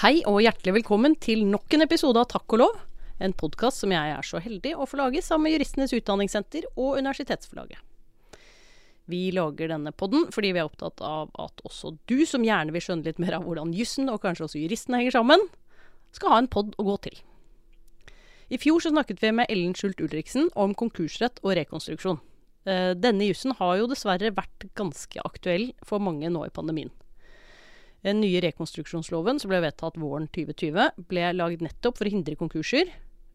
[0.00, 2.76] Hei og hjertelig velkommen til nok en episode av Takk og lov.
[3.20, 6.94] En podkast som jeg er så heldig å få lage sammen med Juristenes Utdanningssenter og
[7.02, 7.76] Universitetsforlaget.
[9.12, 12.84] Vi lager denne podden fordi vi er opptatt av at også du som gjerne vil
[12.86, 15.44] skjønne litt mer av hvordan jussen og kanskje også juristene henger sammen,
[16.16, 17.20] skal ha en pod å gå til.
[18.48, 22.22] I fjor så snakket vi med Ellen Skjult Ulriksen om konkursrett og rekonstruksjon.
[22.64, 26.88] Eh, Denne jussen har jo dessverre vært ganske aktuell for mange nå i pandemien.
[28.06, 32.88] Den nye rekonstruksjonsloven som ble vedtatt våren 2020, ble laget nettopp for å hindre konkurser.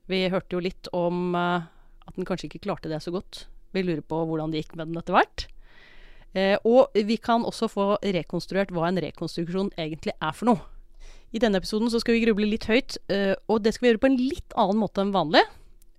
[0.10, 1.68] Vi hørte jo litt om eh,
[2.06, 3.46] at den kanskje ikke klarte det så godt.
[3.76, 5.46] Vi lurer på hvordan det gikk med den etter hvert.
[6.36, 10.64] Eh, og vi kan også få rekonstruert hva en rekonstruksjon egentlig er for noe.
[11.36, 14.04] I denne episoden så skal vi gruble litt høyt, eh, og det skal vi gjøre
[14.06, 15.44] på en litt annen måte enn vanlig.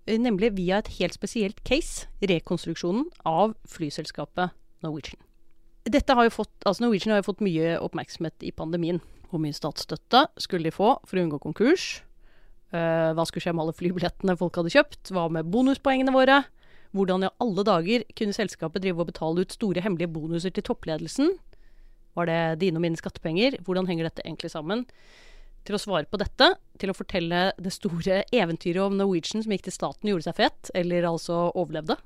[0.06, 4.54] Nemlig via et helt spesielt case, rekonstruksjonen av flyselskapet
[4.86, 5.25] Norwegian.
[5.86, 8.98] Dette har jo fått, altså Norwegian har jo fått mye oppmerksomhet i pandemien.
[9.30, 12.00] Hvor mye statsstøtte skulle de få for å unngå konkurs?
[12.74, 15.12] Uh, hva skulle skje med alle flybillettene folk hadde kjøpt?
[15.14, 16.40] Hva med bonuspoengene våre?
[16.96, 21.36] Hvordan i alle dager kunne selskapet drive og betale ut store hemmelige bonuser til toppledelsen?
[22.18, 23.60] Var det dine og mine skattepenger?
[23.62, 24.86] Hvordan henger dette egentlig sammen?
[25.66, 29.66] Til å svare på dette, til å fortelle det store eventyret om Norwegian som gikk
[29.68, 31.98] til staten og gjorde seg fet, eller altså overlevde,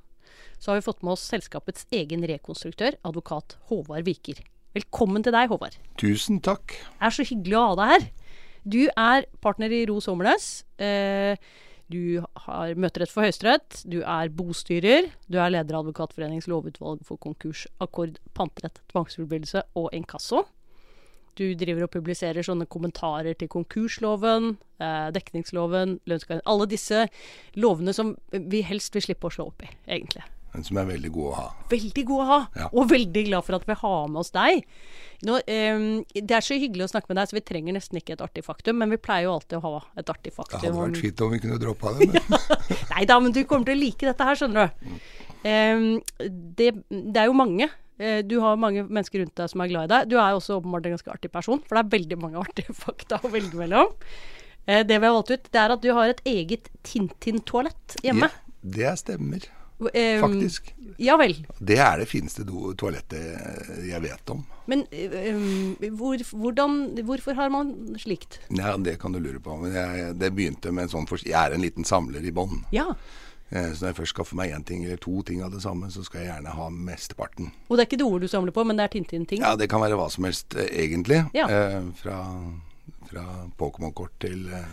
[0.60, 4.42] så har vi fått med oss selskapets egen rekonstruktør, advokat Håvard Viker.
[4.76, 5.74] Velkommen til deg, Håvard.
[5.98, 6.76] Tusen takk.
[6.76, 8.06] Det er så hyggelig å ha deg her.
[8.62, 10.50] Du er partner i Ro Sommernes.
[10.78, 11.40] Eh,
[11.90, 13.80] du har møterett for Høyesterett.
[13.88, 15.08] Du er bostyrer.
[15.32, 20.44] Du er leder av Advokatforeningens lovutvalg for konkurs, akkord, panterett, tvangsfullbyrdelse og inkasso.
[21.40, 27.08] Du driver og publiserer sånne kommentarer til konkursloven, eh, dekningsloven, lønnsgaranti Alle disse
[27.56, 30.22] lovene som vi helst vil slippe å slå opp i, egentlig.
[30.54, 31.44] Men som er veldig god å ha.
[31.70, 32.68] Veldig god å ha, Ja.
[32.72, 34.64] og veldig glad for at vi har med oss deg.
[35.22, 35.84] Nå, um,
[36.14, 38.42] det er så hyggelig å snakke med deg, så vi trenger nesten ikke et artig
[38.46, 40.60] faktum, men vi pleier jo alltid å ha et artig faktum.
[40.60, 42.08] Det hadde vært fint om vi kunne droppa det.
[42.14, 42.40] Men
[42.96, 44.96] Nei da, men du kommer til å like dette her, skjønner du.
[45.44, 45.86] Um,
[46.58, 47.68] det, det er jo mange.
[48.00, 50.08] Eh, Du har mange mennesker rundt deg som er glad i deg.
[50.10, 53.20] Du er også åpenbart en ganske artig person, for det er veldig mange artige fakta
[53.22, 53.92] å velge mellom.
[54.66, 58.28] Eh, Det vi har valgt ut, det er at du har et eget Tintin-toalett hjemme.
[58.32, 59.44] Ja, det stemmer,
[59.94, 60.74] Ehm, faktisk.
[61.00, 61.32] Ja vel.
[61.58, 64.42] Det er det fineste do toalettet jeg vet om.
[64.68, 66.74] Men eh, hvor, hvordan,
[67.08, 68.40] hvorfor har man slikt?
[68.50, 69.56] Ja, Det kan du lure på.
[69.62, 72.64] Men jeg, det begynte med en sånn Jeg er en liten samler i bånn.
[72.74, 72.90] Ja.
[73.50, 75.88] Eh, Så når jeg først skaffer meg én ting eller to ting av det samme,
[75.90, 77.50] så skal jeg gjerne ha mesteparten.
[77.68, 79.40] Og det er ikke doer du samler på, men det er Tintin-ting?
[79.42, 81.24] Ja, det kan være hva som helst, eh, egentlig.
[81.34, 81.48] Ja.
[81.48, 82.20] Eh, Fra,
[83.10, 83.24] fra
[83.58, 84.70] Pokémon-kort til, eh,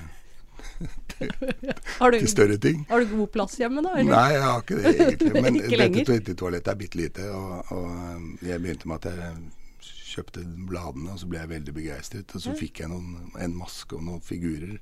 [2.00, 2.84] Har du, til større ting.
[2.90, 3.95] har du god plass hjemme, da?
[3.97, 4.12] eller?
[4.12, 5.41] Nei, jeg har ikke det egentlig.
[5.41, 5.57] Men
[6.12, 7.29] dette toalettet- er bitte lite.
[7.34, 11.73] Og, og um, jeg begynte med at jeg kjøpte bladene, og så ble jeg veldig
[11.73, 12.35] begeistret.
[12.38, 14.78] Og så fikk jeg noen, en maske og noen figurer.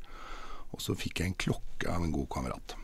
[0.75, 2.75] Og så fikk jeg en klokke av en god kamerat.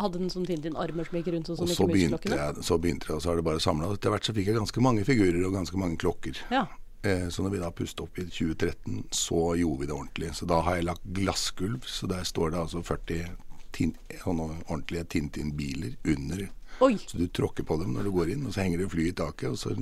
[0.00, 3.16] Hadde den sånn Tintin-armer som gikk rundt, sånn Og så begynte, jeg, så begynte jeg,
[3.18, 3.90] og så har det bare samla.
[3.96, 6.40] Etter hvert så fikk jeg ganske mange figurer og ganske mange klokker.
[6.52, 6.66] Ja.
[7.02, 10.34] Eh, så når vi da pustet opp i 2013, så gjorde vi det ordentlig.
[10.36, 13.30] Så da har jeg lagt glassgulv, så der står det altså 40
[13.72, 13.94] tin
[14.24, 16.48] ordentlige Tintin-biler under.
[16.80, 16.98] Oi.
[17.06, 19.16] Så du tråkker på dem når du går inn, og så henger det fly i
[19.16, 19.48] taket.
[19.50, 19.76] Og så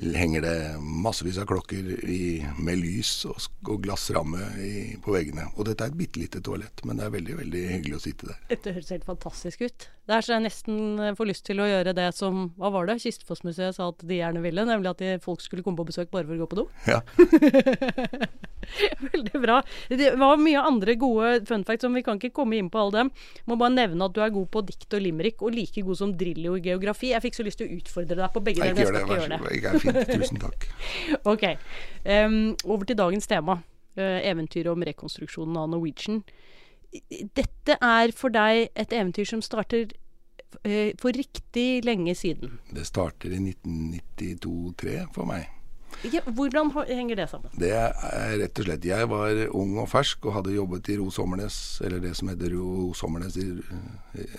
[0.00, 4.72] henger det massevis av klokker i, med lys og, og glassramme i,
[5.02, 5.48] på veggene.
[5.56, 8.30] Og dette er et bitte lite toalett, men det er veldig veldig hyggelig å sitte
[8.30, 8.40] der.
[8.52, 9.88] Dette høres helt fantastisk ut.
[10.08, 12.88] Det er så jeg nesten eh, får lyst til å gjøre det som Hva var
[12.88, 14.64] det Kistfossmuseet sa at de gjerne ville?
[14.66, 16.66] Nemlig at de, folk skulle komme på besøk bare for å gå på do.
[16.90, 17.02] Ja,
[19.12, 19.58] Veldig bra.
[19.88, 23.02] Det var mye andre gode fun facts, som vi kan ikke komme inn på alle
[23.02, 23.12] dem.
[23.50, 26.14] Må bare nevne at du er god på dikt og limerick, og like god som
[26.18, 27.12] Drillo i geografi.
[27.12, 28.82] Jeg fikk så lyst til å utfordre deg på begge deler.
[28.82, 29.56] Jeg skal ikke gjøre det.
[29.56, 30.22] Jeg er fint.
[30.22, 30.68] Tusen takk.
[31.32, 31.44] Ok.
[32.04, 33.60] Um, over til dagens tema.
[33.96, 36.22] Uh, eventyret om rekonstruksjonen av Norwegian.
[37.36, 39.92] Dette er for deg et eventyr som starter
[40.64, 42.58] uh, for riktig lenge siden.
[42.72, 45.50] Det starter i 1992-3 for meg.
[46.26, 47.52] Hvordan henger det sammen?
[47.58, 51.10] Det er rett og slett Jeg var ung og fersk og hadde jobbet i Ro
[51.14, 53.38] Sommernes, eller det som heter Ro Sommernes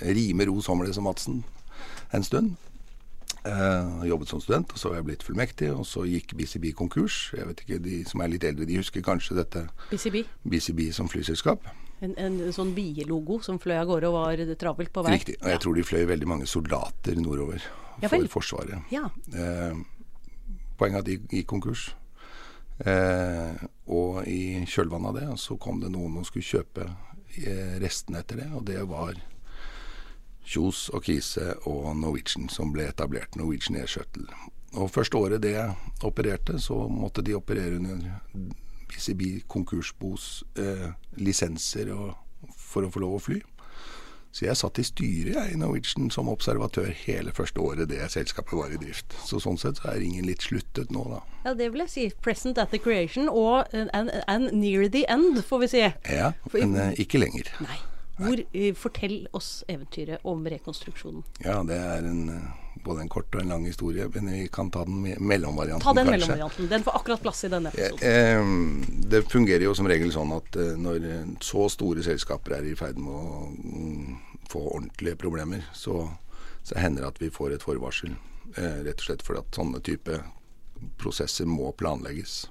[0.02, 1.44] Rime Ro Sommernes og Madsen
[2.14, 2.56] en stund.
[3.44, 7.34] Uh, jobbet som student, og så var jeg blitt fullmektig, og så gikk BCB konkurs.
[7.36, 10.22] Jeg vet ikke, De som er litt eldre, de husker kanskje dette BCB.
[10.48, 11.68] BCB som flyselskap.
[12.04, 15.18] En, en sånn bielogo som fløy av gårde og var travelt på vei.
[15.18, 15.38] Riktig.
[15.42, 17.64] Og jeg tror de fløy veldig mange soldater nordover
[18.02, 18.26] Ja for.
[18.32, 18.88] Forsvaret.
[18.92, 19.06] Ja.
[19.36, 19.76] Eh,
[20.78, 21.90] poenget er at de gikk konkurs.
[22.84, 26.88] Eh, og i kjølvannet av det så kom det noen som skulle kjøpe
[27.44, 29.20] eh, restene etter det, og det var
[30.44, 33.38] Kjos og Kise og Norwegian som ble etablert.
[33.40, 34.28] Norwegian Air Shuttle.
[34.74, 35.56] Og første året det
[36.04, 38.02] opererte, så måtte de operere under
[38.94, 40.90] ECB konkursbos eh,
[41.22, 42.18] lisenser og,
[42.58, 43.40] for å få lov å fly.
[44.34, 48.58] Så jeg satt i styret jeg, i Norwegian som observatør hele første året det selskapet
[48.58, 49.14] var i drift.
[49.28, 51.20] Så sånn sett så er ringen litt sluttet nå, da.
[51.46, 52.06] Ja, det vil jeg si.
[52.26, 55.84] Present at the creation og and, and near the end, får vi si.
[56.10, 57.54] Ja, men eh, ikke lenger.
[57.62, 57.78] Nei.
[58.18, 61.26] Hvor, eh, fortell oss eventyret om rekonstruksjonen.
[61.46, 64.70] Ja, det er en, eh, både en kort og en lang historie, men vi kan
[64.72, 66.12] ta den me- mellomvarianten, Ta den kanskje.
[66.28, 66.70] mellomvarianten.
[66.70, 68.04] Den får akkurat plass i denne episoden.
[68.04, 72.70] Eh, det fungerer jo som regel sånn at eh, når eh, så store selskaper er
[72.72, 74.16] i ferd med å mm,
[74.52, 76.04] få ordentlige problemer, så,
[76.64, 78.16] så hender det at vi får et forvarsel.
[78.58, 80.20] Eh, rett og slett fordi at sånne type
[81.00, 82.44] prosesser må planlegges.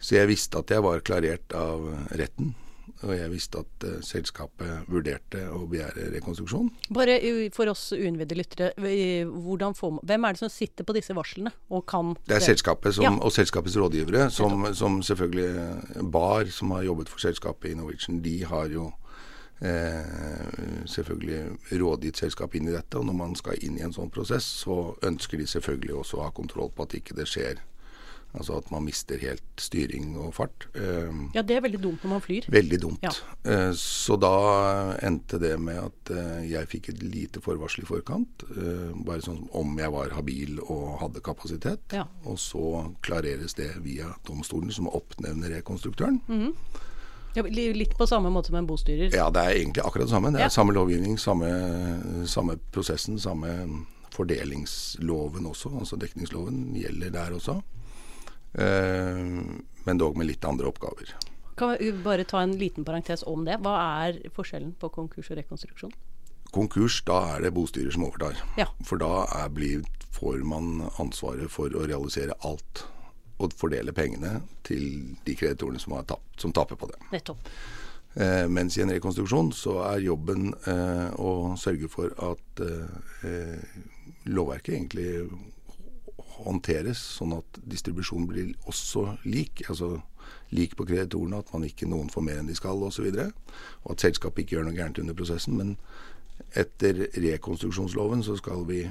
[0.00, 1.84] Så jeg visste at jeg var klarert av
[2.18, 2.52] retten.
[3.06, 6.70] Og jeg visste at uh, selskapet vurderte å begjære rekonstruksjon.
[6.94, 8.70] Bare uh, for oss uinnvidde lyttere,
[9.28, 12.46] hvordan får man, hvem er det som sitter på disse varslene og kan Det er
[12.48, 13.14] selskapet som, Ja.
[13.22, 18.44] og selskapets rådgivere, som, som selvfølgelig Bar, som har jobbet for selskapet i Norwegian, de
[18.44, 18.90] har jo
[19.60, 22.98] eh, selvfølgelig rådgitt selskapet inn i dette.
[22.98, 26.28] Og når man skal inn i en sånn prosess, så ønsker de selvfølgelig også å
[26.28, 27.62] ha kontroll på at ikke det skjer.
[28.36, 30.66] Altså at man mister helt styring og fart.
[30.76, 32.44] Eh, Ja, det er veldig dumt når man flyr.
[32.52, 33.00] Veldig dumt.
[33.02, 33.10] Ja.
[33.44, 38.44] Eh, Så da endte det med at eh, jeg fikk et lite forvarsel i forkant.
[38.52, 41.80] eh, Bare sånn om jeg var habil og hadde kapasitet.
[41.92, 42.04] Ja.
[42.24, 46.20] Og så klareres det via domstolen, som oppnevner rekonstruktøren.
[47.34, 49.12] Ja, litt på samme måte som en bostyrer.
[49.14, 50.30] Ja, det er egentlig akkurat det samme.
[50.32, 50.48] Det er Ja.
[50.48, 55.70] samme lovgivning, samme, samme prosessen, samme fordelingsloven også.
[55.78, 57.62] Altså dekningsloven gjelder der også.
[58.54, 59.18] Eh,
[59.84, 61.14] Men dog med litt andre oppgaver.
[61.58, 63.56] Kan vi bare ta en liten parentes om det?
[63.64, 63.74] Hva
[64.06, 65.94] er forskjellen på konkurs og rekonstruksjon?
[66.54, 68.38] Konkurs, da er det bostyrer som overtar.
[68.56, 68.68] Ja.
[68.86, 69.82] For da er, blir,
[70.14, 72.84] får man ansvaret for å realisere alt.
[73.38, 76.98] Og fordele pengene til de kreditorene som, har tapt, som taper på det.
[77.12, 77.42] Nettopp.
[78.18, 83.78] Eh, mens i en rekonstruksjon så er jobben eh, å sørge for at eh, eh,
[84.26, 85.10] lovverket egentlig
[86.44, 89.64] håndteres, sånn at distribusjonen blir også lik.
[89.68, 89.98] Altså
[90.54, 93.08] lik på kreditorene, at man ikke noen får mer enn de skal osv.
[93.08, 93.28] Og, så
[93.84, 95.58] og at selskapet ikke gjør noe gærent under prosessen.
[95.58, 95.76] Men
[96.56, 98.86] etter rekonstruksjonsloven så skal vi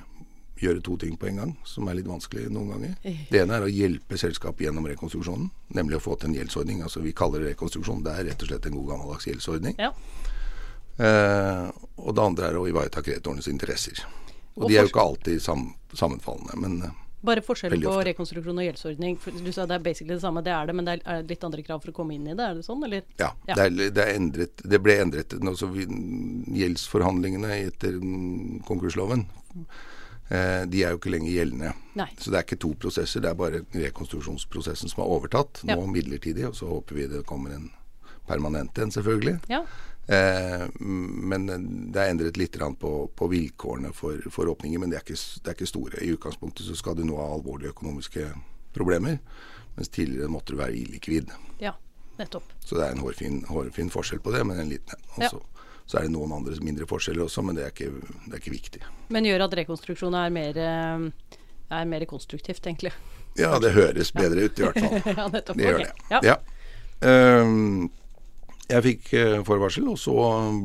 [0.57, 2.93] gjøre to ting på en gang, som er litt vanskelig noen ganger.
[3.29, 6.81] Det ene er å hjelpe selskapet gjennom rekonstruksjonen, nemlig å få til en gjeldsordning.
[6.85, 8.01] Altså Vi kaller det rekonstruksjon.
[8.05, 9.77] Det er rett og slett en god gammeldags gjeldsordning.
[9.77, 9.91] Ja.
[10.97, 11.67] Eh,
[12.01, 14.01] og det andre er å ivareta kreditorenes interesser.
[14.55, 16.95] Og, Og de er jo ikke alltid sam sammenfallende, men eh,
[17.27, 19.17] Bare forskjellen på rekonstruksjon og gjeldsordning.
[19.43, 21.65] Du sa det er basically det samme, det er det, men det er, litt andre
[21.67, 22.45] krav for å komme inn i det?
[22.45, 23.03] Er det sånn, eller?
[23.19, 23.33] ja.
[23.49, 23.57] Ja.
[23.57, 25.85] Det, er, det, er endret, det ble endret Altså, vi,
[26.57, 29.25] Gjeldsforhandlingene etter mm, konkursloven,
[30.29, 31.73] eh, de er jo ikke lenger gjeldende.
[31.99, 32.09] Nei.
[32.21, 35.91] Så det er ikke to prosesser, det er bare rekonstruksjonsprosessen som er overtatt, nå Ja.
[35.97, 36.47] midlertidig.
[36.47, 37.69] Og så håper vi det kommer en
[38.27, 39.39] permanent en, selvfølgelig.
[39.51, 39.63] Ja.
[40.07, 41.47] Eh, men
[41.91, 45.51] det er endret litt på, på vilkårene for, for åpninger, men det er, ikke, det
[45.51, 46.03] er ikke store.
[46.03, 48.29] I utgangspunktet så skal du nå ha alvorlige økonomiske
[48.77, 49.19] problemer,
[49.75, 51.35] mens tidligere måtte du være illikvid.
[51.59, 51.75] ja.
[52.17, 52.53] Nettopp.
[52.65, 55.27] Så det er en hårfin, hårfin forskjell på det, men en liten en.
[55.27, 55.29] Ja.
[55.85, 57.91] så, er det noen andre mindre forskjeller også, men det er ikke,
[58.25, 58.81] det er ikke viktig.
[59.13, 61.37] Men gjør at rekonstruksjon er mer, eh,
[61.77, 62.89] er mer konstruktivt, egentlig.
[63.37, 64.97] Ja, det høres bedre ut i hvert fall.
[65.19, 65.59] ja, nettopp.
[65.59, 65.91] Det gjør okay.
[65.93, 66.09] det.
[66.15, 66.21] Ja.
[66.31, 66.37] Ja.
[67.05, 67.91] Ehm,
[68.67, 70.15] jeg fikk eh, forvarsel, og så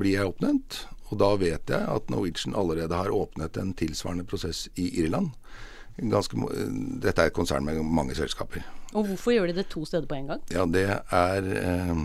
[0.01, 0.83] blir jeg oppnevnt.
[1.13, 5.31] Og da vet jeg at Norwegian allerede har åpnet en tilsvarende prosess i Irland.
[5.99, 6.73] Ganske, eh,
[7.05, 8.65] dette er et konsern med mange selskaper.
[8.93, 10.43] Og hvorfor gjør de det to steder på en gang?
[10.53, 12.03] Ja, det er eh,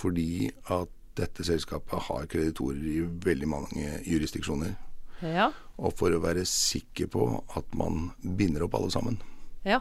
[0.00, 4.74] fordi at dette selskapet har kreditorer i veldig mange jurisdiksjoner.
[5.22, 5.52] Ja.
[5.78, 9.20] Og for å være sikker på at man binder opp alle sammen.
[9.64, 9.80] Ja.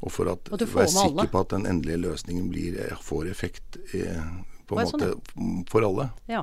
[0.00, 4.22] Og for får være sikker på at den endelige løsningen blir, eh, får effekt eh,
[4.66, 6.42] på en måte sånn, for alle, ja.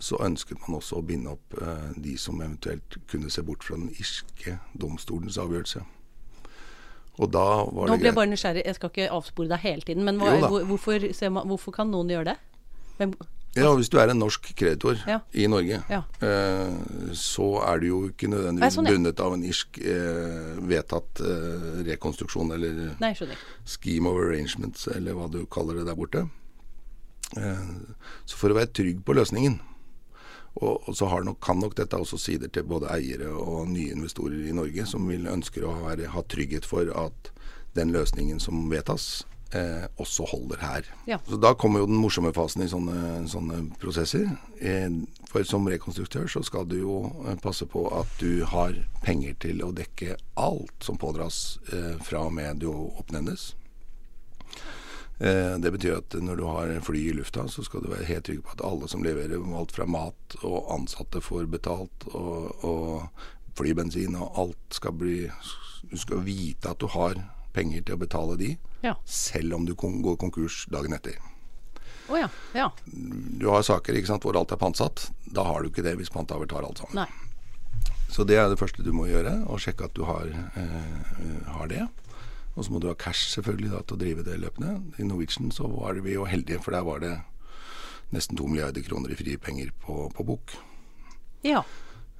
[0.00, 3.78] så ønsket man også å binde opp eh, de som eventuelt kunne se bort fra
[3.78, 5.84] den irske domstolens avgjørelse.
[7.20, 9.86] Og da var Nå det ble jeg bare nysgjerrig, jeg skal ikke avspore deg hele
[9.86, 10.32] tiden, men hva,
[10.64, 12.38] hvorfor, man, hvorfor kan noen gjøre det?
[12.98, 13.14] Hvem,
[13.54, 15.18] Ja, Hvis du er en norsk kreditor Ja.
[15.34, 16.02] i Norge, Ja.
[16.22, 18.92] eh, så er du jo ikke nødvendigvis sånn, ja.
[18.92, 23.12] bundet av en irsk eh, vedtatt eh, rekonstruksjon eller nei,
[23.66, 26.30] scheme of arrangements, eller hva du kaller det der borte.
[27.36, 27.68] Eh,
[28.24, 29.60] Så for å være trygg på løsningen,
[30.62, 33.92] og, og så har nok, kan nok dette også sider til både eiere og nye
[33.92, 37.30] investorer i Norge, som vil ønsker å være, ha trygghet for at
[37.74, 40.88] den løsningen som vedtas, eh, også holder her.
[41.06, 41.18] Ja.
[41.28, 44.28] Så Da kommer jo den morsomme fasen i sånne, sånne prosesser.
[44.60, 44.90] Eh,
[45.30, 49.64] for som rekonstruktør så skal du jo eh, passe på at du har penger til
[49.64, 53.52] å dekke alt som pådras eh, fra og med du oppnevnes.
[55.22, 58.26] Eh, det betyr at når du har fly i lufta, så skal du være helt
[58.26, 63.54] trygg på at alle som leverer alt fra mat og ansatte får betalt, og, og
[63.58, 65.28] flybensin og alt skal bli
[65.90, 67.18] Du skal vite at du har
[67.52, 68.94] penger til å betale de, Ja.
[69.04, 71.16] selv om du går konkurs dagen etter.
[72.08, 72.28] Oh ja.
[72.54, 72.70] Ja.
[72.86, 75.10] Du har saker ikke sant, hvor alt er pantsatt.
[75.32, 76.94] Da har du ikke det hvis panthaver tar alt sammen.
[76.94, 77.08] Nei.
[78.12, 81.68] Så det er det første du må gjøre, å sjekke at du har, eh, har
[81.68, 81.88] det.
[82.56, 84.74] Og så må du ha cash selvfølgelig da, til å drive det løpende.
[85.00, 87.14] I Norwegian så var vi jo heldige, for der var det
[88.12, 90.52] nesten to milliarder kroner i frie penger på, på bok.
[91.42, 91.62] Ja.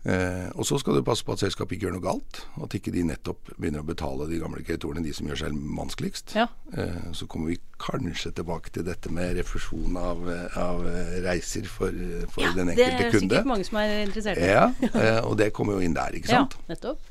[0.03, 2.91] Eh, og så skal du passe på at selskapet ikke gjør noe galt, at ikke
[2.95, 6.35] de nettopp begynner å betale de gamle kreditorene, de som gjør seg vanskeligst.
[6.39, 6.49] Ja.
[6.75, 10.27] Eh, så kommer vi kanskje tilbake til dette med refusjon av,
[10.59, 10.83] av
[11.23, 11.95] reiser for,
[12.35, 13.29] for den Det enkelte er kunde.
[13.29, 14.51] sikkert mange som er interessert i.
[14.51, 16.59] Ja, eh, og det kommer jo inn der, ikke sant.
[16.59, 17.09] Ja, nettopp.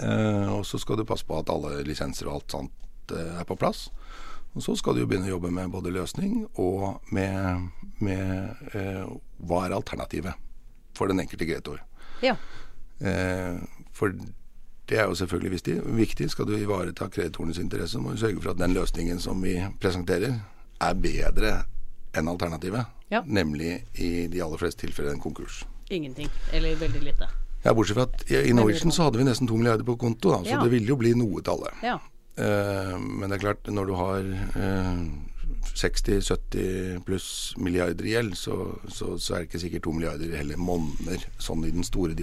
[0.00, 3.48] Eh, og så skal du passe på at alle lisenser og alt sånt eh, er
[3.48, 3.88] på plass.
[4.56, 7.68] Og så skal du jo begynne å jobbe med både løsning og med,
[8.02, 9.04] med eh,
[9.46, 10.48] hva er alternativet
[10.96, 11.84] for den enkelte kreditor.
[12.22, 12.36] Ja.
[13.00, 13.56] Eh,
[13.96, 14.12] for
[14.90, 15.74] det er jo selvfølgelig viktig.
[15.96, 16.30] viktig.
[16.30, 20.40] Skal du ivareta kreditorenes interesse, må du sørge for at den løsningen som vi presenterer,
[20.80, 21.52] er bedre
[22.16, 22.86] enn alternativet.
[23.10, 23.22] Ja.
[23.26, 25.64] Nemlig i de aller fleste tilfeller en konkurs.
[25.90, 26.28] Ingenting.
[26.52, 27.28] Eller veldig lite.
[27.64, 30.30] Ja, Bortsett fra at i i Norwegian så hadde vi nesten to milliarder på konto,
[30.32, 30.62] da, så Ja.
[30.62, 31.70] det ville jo bli noe til alle.
[31.82, 31.98] Ja.
[32.38, 34.20] Eh, men det er klart, når du har
[34.56, 34.96] eh,
[35.74, 38.56] 60-70 pluss milliarder i gjeld, så,
[38.88, 42.14] så, så er det ikke sikkert to milliarder heller monner sånn i den store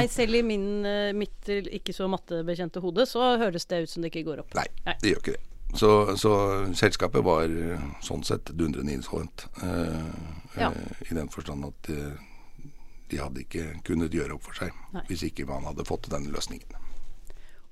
[0.00, 3.92] Nei, selv i min, eh, mitt eh, ikke så mattebekjente hode, så høres det ut
[3.92, 4.56] som det ikke går opp.
[4.58, 4.96] Nei, Nei.
[5.02, 5.44] det gjør ikke det.
[5.76, 6.32] Så, så
[6.80, 9.46] selskapet var eh, sånn sett dundrende insolvent.
[9.62, 10.10] eh,
[10.58, 10.70] Ja.
[10.72, 12.16] eh, I den forstand at eh,
[13.10, 15.04] de hadde ikke kunnet gjøre opp for seg Nei.
[15.08, 16.72] hvis ikke man hadde fått denne løsningen.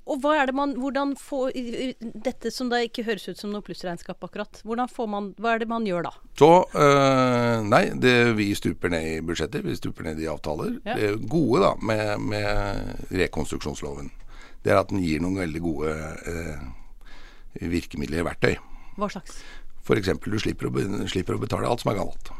[0.06, 3.38] Og hva er det man, hvordan får i- i- Dette som da ikke høres ut
[3.40, 4.60] som noe plussregnskap akkurat.
[4.62, 6.12] Hvordan får man, hva er det man gjør da?
[6.38, 10.76] Så øh, Nei, det, vi stuper ned i budsjetter, vi stuper ned i avtaler.
[10.86, 10.94] Ja.
[10.94, 14.12] Det gode da med, med rekonstruksjonsloven,
[14.62, 15.90] det er at den gir noen veldig gode
[16.30, 18.56] øh, virkemidler, verktøy.
[18.96, 19.40] Hva slags?
[19.86, 20.08] F.eks.
[20.22, 22.30] du slipper å, slipper å betale alt som er gammelt.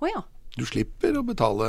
[0.00, 0.22] Å ja.
[0.58, 1.66] Du slipper å betale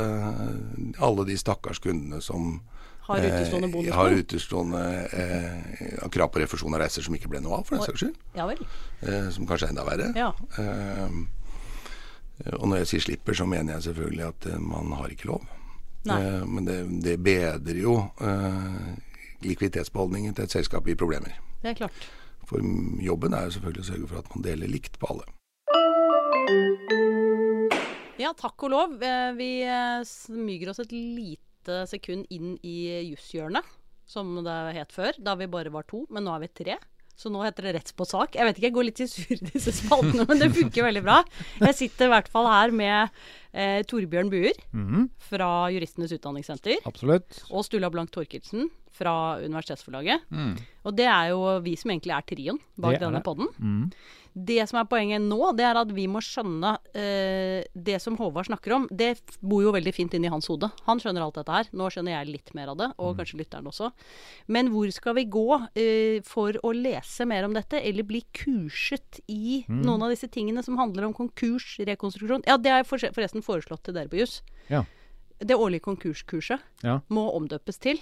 [0.98, 2.60] alle de stakkars kundene som
[3.06, 4.82] Har utestående eh, bonus har utestående
[5.18, 8.18] eh, krav på refusjon av reiser som ikke ble noe av, for den saks skyld.
[8.38, 8.46] Ja.
[9.02, 10.10] Eh, som kanskje er enda verre.
[10.18, 10.30] Ja.
[10.58, 11.16] Eh,
[12.58, 15.46] og når jeg sier slipper, så mener jeg selvfølgelig at eh, man har ikke lov.
[16.08, 16.18] Nei.
[16.18, 18.88] Eh, men det, det bedrer jo eh,
[19.46, 21.36] likviditetsbeholdningen til et selskap i problemer.
[21.62, 22.08] Det er klart.
[22.50, 22.62] For
[23.02, 25.26] jobben er jo selvfølgelig å sørge for at man deler likt på alle.
[28.22, 28.96] Ja, takk og lov.
[29.02, 32.76] Eh, Vi eh, smyger oss et lite sekund inn i
[33.12, 33.66] jusshjørnet,
[34.10, 35.18] som det het før.
[35.22, 36.78] Da vi bare var to, men nå er vi tre.
[37.18, 38.34] Så nå heter det Retts på sak.
[38.38, 41.02] Jeg vet ikke, jeg går litt i surr i disse spaltene, men det funker veldig
[41.04, 41.18] bra.
[41.60, 43.22] Jeg sitter i hvert fall her med
[43.52, 44.58] eh, Torbjørn Buer
[45.30, 46.82] fra Juristenes Utdanningssenter.
[46.88, 47.44] Absolutt.
[47.50, 50.26] Og Sturla Blank Torkelsen fra Universitetsforlaget.
[50.30, 50.56] Mm.
[50.82, 53.48] Og det er jo vi som egentlig er trioen bak Det er denne podden.
[53.58, 53.86] Mm.
[54.32, 58.48] Det som er poenget nå, det er at vi må skjønne eh, Det som Håvard
[58.48, 60.70] snakker om, det bor jo veldig fint inn i hans hode.
[60.86, 61.68] Han skjønner alt dette her.
[61.76, 63.90] Nå skjønner jeg litt mer av det, og kanskje lytteren også.
[64.52, 69.20] Men hvor skal vi gå eh, for å lese mer om dette, eller bli kurset
[69.28, 72.46] i noen av disse tingene som handler om konkurs, rekonstruksjon?
[72.48, 72.88] Ja, det har jeg
[73.42, 74.40] foreslått til dere på juss.
[74.70, 74.84] Ja.
[75.42, 77.00] Det årlige konkurskurset Ja.
[77.08, 77.98] må omdøpes til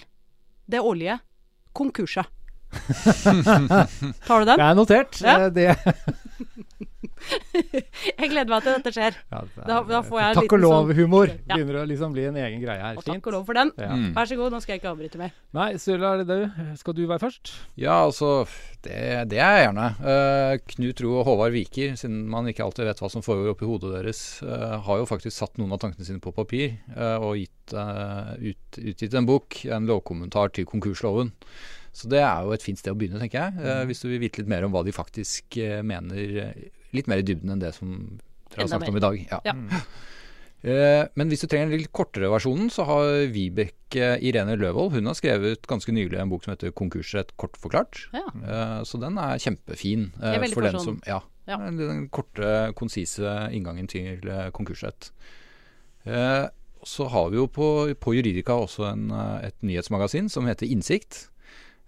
[0.69, 1.19] det årlige
[1.73, 2.25] konkurset.
[3.21, 4.57] Tar du den?
[4.57, 5.21] Det er notert.
[5.21, 5.37] Ja.
[5.45, 5.75] Eh, Det,
[7.21, 9.15] Jeg gleder meg til dette skjer.
[9.31, 11.27] ja, det er- Da- da får jeg Takk og lov-humor.
[11.47, 11.55] Ja.
[11.55, 12.97] Begynner å liksom bli en egen greie her.
[12.97, 13.15] Og Fint.
[13.15, 13.71] takk og lov for den.
[13.77, 13.89] Ja.
[13.95, 14.13] Mm.
[14.15, 15.31] Vær så god, nå skal jeg ikke avbryte mer.
[15.53, 16.75] Nei, Sturla, er det du?
[16.77, 17.51] Skal du være først?
[17.77, 18.47] Ja, altså
[18.81, 19.87] Det, det er jeg gjerne.
[20.01, 23.67] Uh, Knut Ro og Håvard Viker, siden man ikke alltid vet hva som foregår oppi
[23.69, 27.35] hodet deres, uh, har jo faktisk satt noen av tankene sine på papir uh, og
[27.37, 31.31] gitt, ut, utgitt en bok, en lovkommentar til konkursloven.
[31.93, 33.65] Så det er jo et fint sted å begynne, tenker jeg.
[33.67, 36.53] eh, hvis du vil vite litt mer om hva de faktisk mener,
[36.93, 38.19] litt mer i dybden enn det som
[38.51, 39.21] dere har snakket om i dag.
[39.31, 39.41] Ja.
[39.45, 39.53] Ja.
[40.61, 45.07] Eh, Men hvis du trenger en litt kortere versjonen, så har Vibeke Irene Løvold hun
[45.09, 48.03] har skrevet ganske nylig en bok som heter 'Konkursrett kort forklart'.
[48.13, 48.27] Ja.
[48.45, 51.19] Eh, Så den er kjempefin eh, Jeg er veldig for den som Ja.
[51.47, 51.57] Ja.
[51.57, 55.09] Den korte, konsise inngangen til eh, konkursrett.
[56.05, 56.47] Eh,
[56.85, 61.30] Så har vi jo på, på Juridika også en, eh, et nyhetsmagasin som heter Innsikt.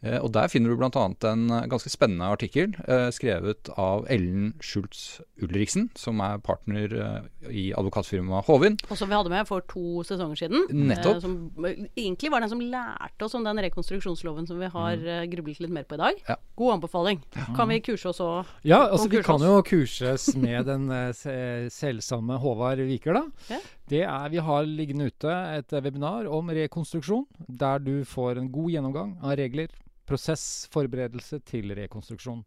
[0.04, 0.90] Eh, og Der finner du bl.a.
[1.32, 7.48] en eh, ganske spennende artikkel eh, skrevet av Ellen Schultz Ulriksen, som er partner eh,
[7.50, 8.76] i advokatfirmaet Hovin.
[8.90, 10.66] Og som vi hadde med for to sesonger siden.
[10.92, 11.18] Nettopp.
[11.18, 15.24] Eh, som egentlig var den som lærte oss om den rekonstruksjonsloven som vi har eh,
[15.32, 16.20] grublet litt mer på i dag.
[16.28, 16.36] Ja.
[16.60, 17.22] God anbefaling.
[17.56, 18.52] Kan vi kurse oss òg?
[18.68, 19.48] Ja, altså vi kan oss.
[19.48, 23.24] jo kurses med den eh, se- selvsamme Håvard Viker, da.
[23.56, 23.62] Ja.
[23.90, 28.72] Det er, Vi har liggende ute et webinar om rekonstruksjon, der du får en god
[28.72, 29.68] gjennomgang av regler,
[30.08, 32.44] prosess, forberedelse til rekonstruksjon.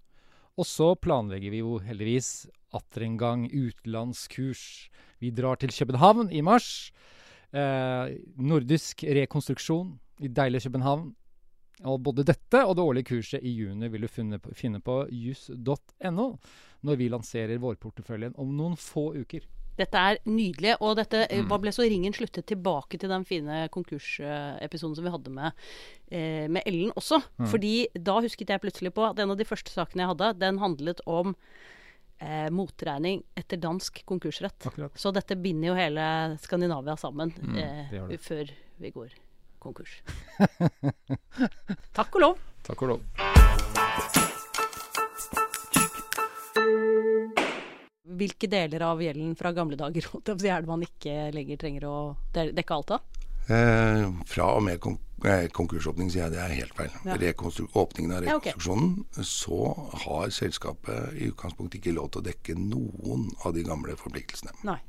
[0.57, 2.47] Og så planlegger vi jo heldigvis
[2.77, 4.89] atter en gang utenlandskurs.
[5.21, 6.91] Vi drar til København i mars.
[7.53, 11.13] Eh, nordisk rekonstruksjon i deilige København.
[11.85, 15.03] Og både dette og det årlige kurset i juni vil du finne på, finne på
[15.13, 16.31] juss.no
[16.87, 19.45] når vi lanserer vårporteføljen om noen få uker.
[19.77, 20.77] Dette er nydelig.
[20.81, 21.49] Og dette eh, Mm.
[21.51, 25.53] hva ble så ringen sluttet tilbake til den fine konkursepisoden som vi hadde med,
[26.11, 27.21] eh, med Ellen også.
[27.39, 27.49] Mm.
[27.53, 30.59] Fordi da husket jeg plutselig på at en av de første sakene jeg hadde, den
[30.59, 31.35] handlet om
[32.21, 34.57] eh, motregning etter dansk konkursrett.
[34.67, 34.95] Akkurat.
[34.97, 36.07] Så dette binder jo hele
[36.41, 38.21] Skandinavia sammen Mm, eh, det det.
[38.25, 39.11] før vi går
[39.61, 40.01] konkurs.
[41.93, 42.39] Takk og lov.
[42.65, 44.46] Takk og lov.
[48.07, 51.97] Hvilke deler av gjelden fra gamle dager er det man ikke lenger trenger å
[52.35, 53.17] dekke alt av?
[53.47, 56.91] Eh, fra og med kon eh, konkursåpning sier jeg det er helt feil.
[57.07, 57.15] Ja.
[57.15, 58.53] Åpningen av Ja, okay.
[58.53, 59.59] rekonstruksjonen, så
[60.07, 64.55] har selskapet i utgangspunktet ikke lov til å dekke noen av de gamle forpliktelsene.
[64.67, 64.81] Nei.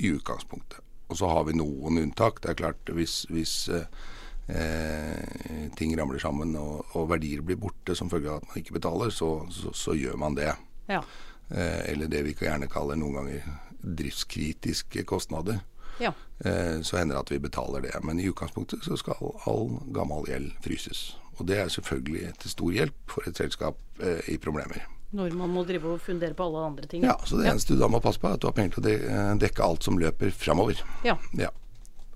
[0.00, 0.80] I utgangspunktet.
[1.08, 2.40] Og så har vi noen unntak.
[2.42, 8.10] Det er klart hvis, hvis eh, ting ramler sammen og, og verdier blir borte som
[8.10, 10.50] følge av at man ikke betaler, så, så, så gjør man det.
[10.90, 11.02] Ja.
[11.50, 13.42] Eh, eller det vi gjerne kaller noen ganger
[13.86, 15.60] driftskritiske kostnader.
[16.00, 16.12] ja.
[16.44, 17.94] Eh, så hender det at vi betaler det.
[18.04, 19.14] Men i utgangspunktet så skal
[19.46, 21.16] all gammel gjeld fryses.
[21.38, 24.82] Og det er selvfølgelig til stor hjelp for et selskap eh, i problemer.
[25.16, 27.04] Når man må drive og fundere på alle andre ting.
[27.06, 29.06] Ja, Så det eneste du da må passe på, er at du har penger til
[29.06, 30.82] å dekke alt som løper framover.
[31.06, 31.14] Ja.
[31.38, 31.48] Ja.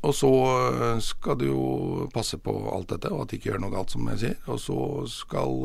[0.02, 0.30] Og så
[1.04, 4.08] skal du jo passe på alt dette, og at det ikke gjør noe galt, som
[4.10, 4.36] jeg sier.
[4.48, 4.76] Og så
[5.12, 5.60] skal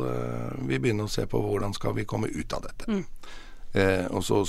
[0.67, 2.99] vi begynne å se på hvordan skal vi komme ut av dette.
[3.75, 4.41] Eh, og så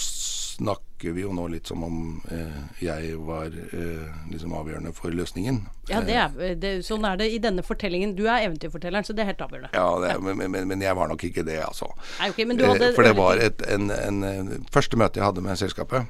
[0.57, 1.97] snakker vi jo nå litt som om
[2.33, 5.59] eh, jeg var eh, liksom avgjørende for løsningen.
[5.91, 8.15] Ja, det er, det, sånn er det i denne fortellingen.
[8.17, 9.73] Du er eventyrfortelleren, så det er helt avgjørende.
[9.77, 11.91] Ja, det, Men, men, men jeg var nok ikke det, altså.
[12.21, 15.21] Nei, okay, men du hadde Eh, For det var et en, en, en første møte
[15.21, 16.07] jeg hadde med selskapet.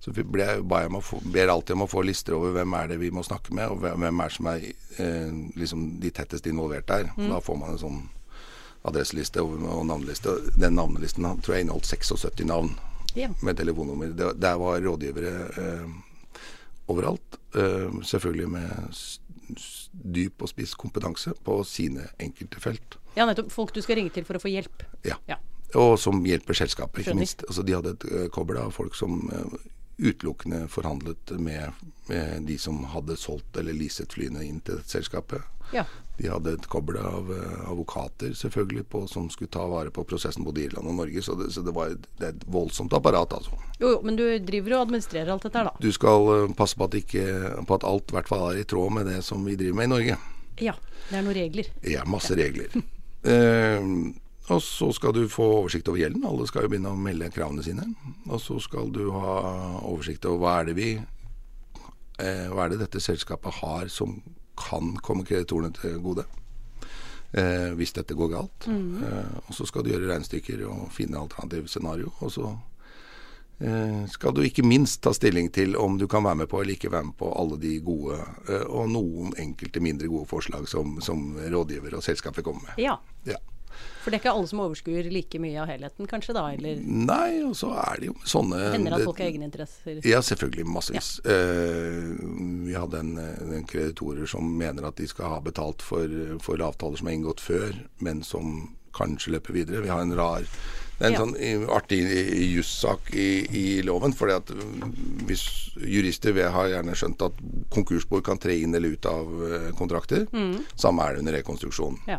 [0.00, 2.96] Så ble, ba jeg få, ber alltid om å få lister over hvem er det
[3.02, 4.62] vi må snakke med, og hvem hvem er det som er
[5.04, 7.10] eh, liksom de tettest involvert der.
[7.16, 7.28] Mm.
[7.34, 8.00] Da får man en sånn
[8.84, 10.36] adresseliste og, og navneliste.
[10.56, 12.72] Den navnelisten tror jeg inneholdt 76 navn
[13.16, 13.28] Ja.
[13.42, 14.12] med telefonnummer.
[14.14, 15.88] Det, der var rådgivere eh,
[16.88, 17.38] overalt.
[17.54, 18.70] Eh, selvfølgelig med
[20.14, 22.96] dyp og spiss kompetanse på sine enkelte felt.
[23.16, 23.50] ja, nettopp.
[23.50, 24.84] Folk du skal ringe til for å få hjelp.
[25.04, 25.16] Ja.
[25.28, 25.36] Ja.
[25.74, 27.20] Og som hjelper selskapet, ikke Skjønner.
[27.20, 27.44] minst.
[27.48, 29.58] Altså, de hadde et uh, kobbel av folk som eh,
[30.10, 31.72] utelukkende forhandlet med,
[32.08, 35.42] med de som hadde solgt eller leaset flyene inn til selskapet.
[35.74, 35.84] Ja.
[36.20, 40.44] De hadde et kobbel av avokater advokater selvfølgelig på, som skulle ta vare på prosessen
[40.44, 41.22] både i Irland og Norge.
[41.22, 43.50] Så det, så det var et, det er et voldsomt apparat, altså.
[43.80, 45.74] Jo, jo, men du driver og administrerer alt dette her, da.
[45.80, 47.26] Du skal eh, passe på at, ikke,
[47.66, 49.88] på at alt i hvert fall er i tråd med det som vi driver med
[49.88, 50.18] i Norge.
[50.60, 50.74] Ja.
[51.10, 51.70] Det er noen regler.
[51.82, 52.74] Ja, masse regler.
[53.20, 53.82] Eh,
[54.48, 56.22] og så skal du få oversikt over gjelden.
[56.24, 57.84] Alle skal jo begynne å melde kravene sine.
[58.24, 59.34] Og så skal du ha
[59.84, 64.16] oversikt over hva er det vi eh, Hva er det dette selskapet har som
[64.60, 66.26] kan komme kreditorene til gode.
[67.32, 68.66] Eh, hvis dette går galt.
[68.70, 72.10] Eh, og så skal du gjøre regnestykker og finne alternative scenario.
[72.18, 72.48] Og så
[73.62, 76.74] eh, skal du ikke minst ta stilling til om du kan være med på eller
[76.74, 78.18] ikke være med på alle de gode,
[78.48, 82.82] eh, og noen enkelte mindre gode forslag som, som rådgiver og selskapet kommer med.
[82.82, 82.98] Ja.
[83.28, 83.38] Ja.
[84.00, 86.46] For det er ikke alle som overskuer like mye av helheten, kanskje da?
[86.56, 90.00] Eller Nei, og så er det jo sånne hender det at folk har egeninteresser?
[90.08, 90.64] Ja, selvfølgelig.
[90.72, 91.10] Massevis.
[91.28, 92.10] Eh,
[92.66, 96.08] vi hadde en, en kreditorer som mener at de skal ha betalt for,
[96.40, 99.82] for avtaler som er inngått før, men som kanskje løper videre.
[99.84, 100.46] Vi har en rar
[101.00, 101.20] Det er en Ja.
[101.24, 104.12] sånn artig i- jussak i, i loven.
[104.12, 105.44] fordi at mm, hvis
[105.80, 107.38] Jurister vi har gjerne skjønt at
[107.72, 109.24] konkursbord kan tre inn eller ut av
[109.78, 110.26] kontrakter.
[110.26, 110.64] kontrakter.
[110.76, 111.96] Samme er det under rekonstruksjon.
[112.06, 112.18] Ja.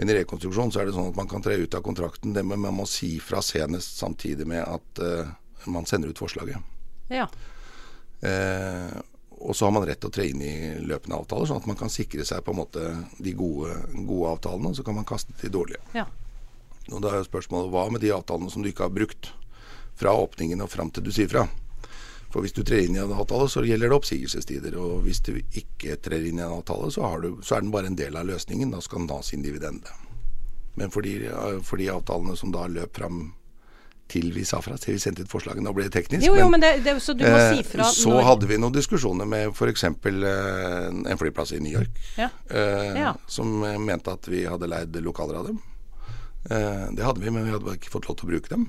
[0.00, 2.32] Men i rekonstruksjon så er det sånn at man kan tre ut av kontrakten.
[2.32, 5.28] Det men man må si fra senest samtidig med at uh,
[5.68, 6.56] man sender ut forslaget.
[7.12, 7.28] ja.
[8.24, 8.96] Uh,
[9.40, 11.76] og så har man rett til å tre inn i løpende avtaler, sånn at man
[11.76, 12.82] kan sikre seg på en måte
[13.20, 13.76] de gode,
[14.08, 15.80] gode avtalene, og så kan man kaste de dårlige.
[15.96, 16.08] ja.
[16.90, 19.30] Og da er jo spørsmålet hva med de avtalene som du ikke har brukt
[20.00, 21.44] fra åpningen og fram til du sier fra?
[22.30, 24.76] For hvis du trer inn i en avtale, så gjelder det oppsigelsestider.
[24.78, 27.72] Og hvis du ikke trer inn i en avtale, så, har du, så er den
[27.74, 28.70] bare en del av løsningen.
[28.70, 29.90] Da skal den ha sin dividende.
[30.78, 31.16] Men for de,
[31.66, 33.32] for de avtalene som da løp fram
[34.10, 36.24] til vi sa fra, til vi sendte ut forslaget, nå ble det teknisk.
[36.26, 39.52] Jo, jo, men det, det, så eh, si fra så hadde vi noen diskusjoner med
[39.54, 39.84] f.eks.
[39.86, 42.26] Eh, en flyplass i New York, Ja.
[42.50, 43.12] eh, Ja.
[43.30, 45.60] som eh, mente at vi hadde leid lokaler av dem.
[46.50, 48.66] Eh, det hadde vi, men vi hadde ikke fått lov til å bruke dem.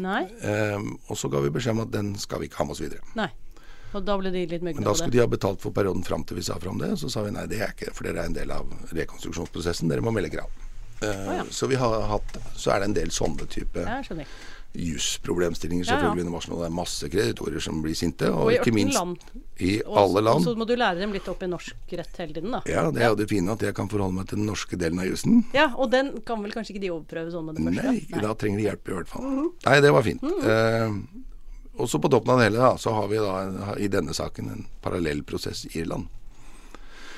[0.00, 0.24] Nei.
[0.42, 2.82] Um, og så ga vi beskjed om at den skal vi ikke ha med oss
[2.84, 3.04] videre.
[3.18, 3.28] Nei.
[3.92, 6.24] Og da ble de litt Men mugne da skulle de ha betalt for perioden fram
[6.24, 6.94] til vi sa fra om det.
[7.00, 9.92] Så sa vi nei, det er ikke det, for dere er en del av rekonstruksjonsprosessen.
[9.92, 10.48] Dere må melde krav.
[11.02, 11.44] Uh, oh, ja.
[11.50, 13.82] Så vi har hatt Så er det en del sånne type
[14.72, 16.10] Ja, selvfølgelig jusproblemstillinger Ja, ja.
[16.10, 18.30] Og det er masse kreditorer som blir sinte.
[18.32, 19.16] Og, Og i ikke minst land.
[19.60, 20.40] i alle land.
[20.40, 22.62] Og så må du lære dem litt opp i norsk rett hele tiden, da.
[22.66, 24.98] Ja, det er jo det fine at jeg kan forholde meg til den norske delen
[24.98, 25.44] av jussen.
[25.52, 27.84] Ja, og den kan vel kanskje ikke de overprøve sånn med det første?
[27.92, 28.24] Nei, Nei.
[28.24, 29.52] da trenger de hjelp i hvert fall.
[29.66, 30.22] Nei, det var fint.
[30.24, 30.96] Eh,
[31.76, 34.50] og så på toppen av det hele da, så har vi da i denne saken
[34.52, 36.08] en parallell prosess i Irland.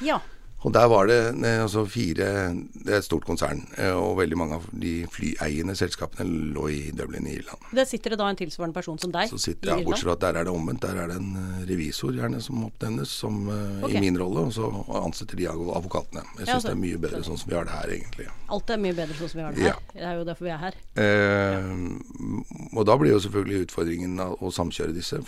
[0.02, 0.20] Ja.
[0.64, 4.38] Og der var det eh, altså fire Det er et stort konsern, eh, og veldig
[4.40, 7.68] mange av de flyeiende selskapene lå i Dublin i Irland.
[7.76, 10.40] Der sitter det da en tilsvarende person som deg sitter, ja, Bortsett fra at der
[10.40, 10.84] er det omvendt.
[10.84, 13.98] Der er det en eh, revisor gjerne som oppnevnes som, okay.
[13.98, 14.70] i min rolle, og så
[15.04, 16.24] ansetter de advokatene.
[16.38, 18.28] Jeg syns ja, det er mye bedre sånn som vi har det her, egentlig.
[18.54, 19.72] Alt er mye bedre sånn som vi har det her.
[19.74, 19.94] Ja.
[19.94, 20.80] Det er jo derfor vi er her.
[21.04, 21.70] Eh,
[22.72, 25.20] og da blir jo selvfølgelig utfordringen å samkjøre disse.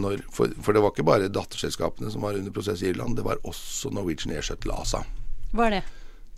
[0.00, 3.26] Når, for, for, det var ikke bare datterselskapene som var under prosess i Irland, det
[3.26, 5.02] var også Norwegian E17 het LASA.
[5.56, 5.84] Hva er det?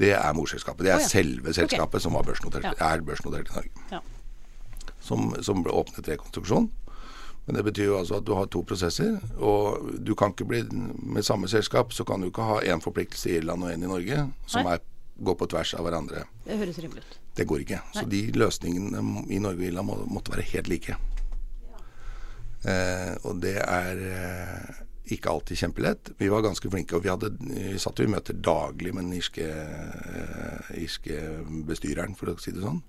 [0.02, 0.86] Det er morselskapet.
[0.86, 1.08] Det er oh, ja.
[1.10, 2.04] selve selskapet okay.
[2.04, 2.74] som børsnotert, ja.
[2.88, 3.88] er børsnotert i Norge.
[3.92, 4.00] Ja.
[5.02, 6.70] Som, som ble åpnet rekonstruksjon.
[7.44, 9.18] Men det betyr jo altså at du har to prosesser.
[9.42, 13.30] Og du kan ikke bli med samme selskap, så kan du ikke ha én forpliktelse
[13.30, 14.82] i Irland og én i Norge, som er,
[15.18, 16.24] går på tvers av hverandre.
[16.46, 17.18] Det høres rimelig ut.
[17.36, 17.80] Det går ikke.
[17.82, 17.98] Nei.
[17.98, 20.96] Så de løsningene i Norge og Irland må, måtte være helt like.
[21.66, 21.82] Ja.
[22.70, 24.82] Eh, og det er eh,
[25.14, 26.12] ikke alltid kjempelett.
[26.18, 29.18] Vi var ganske flinke, og vi, hadde, vi satt jo i møter daglig med den
[29.18, 31.20] irske, eh, irske
[31.68, 32.82] bestyreren, for å si det sånn.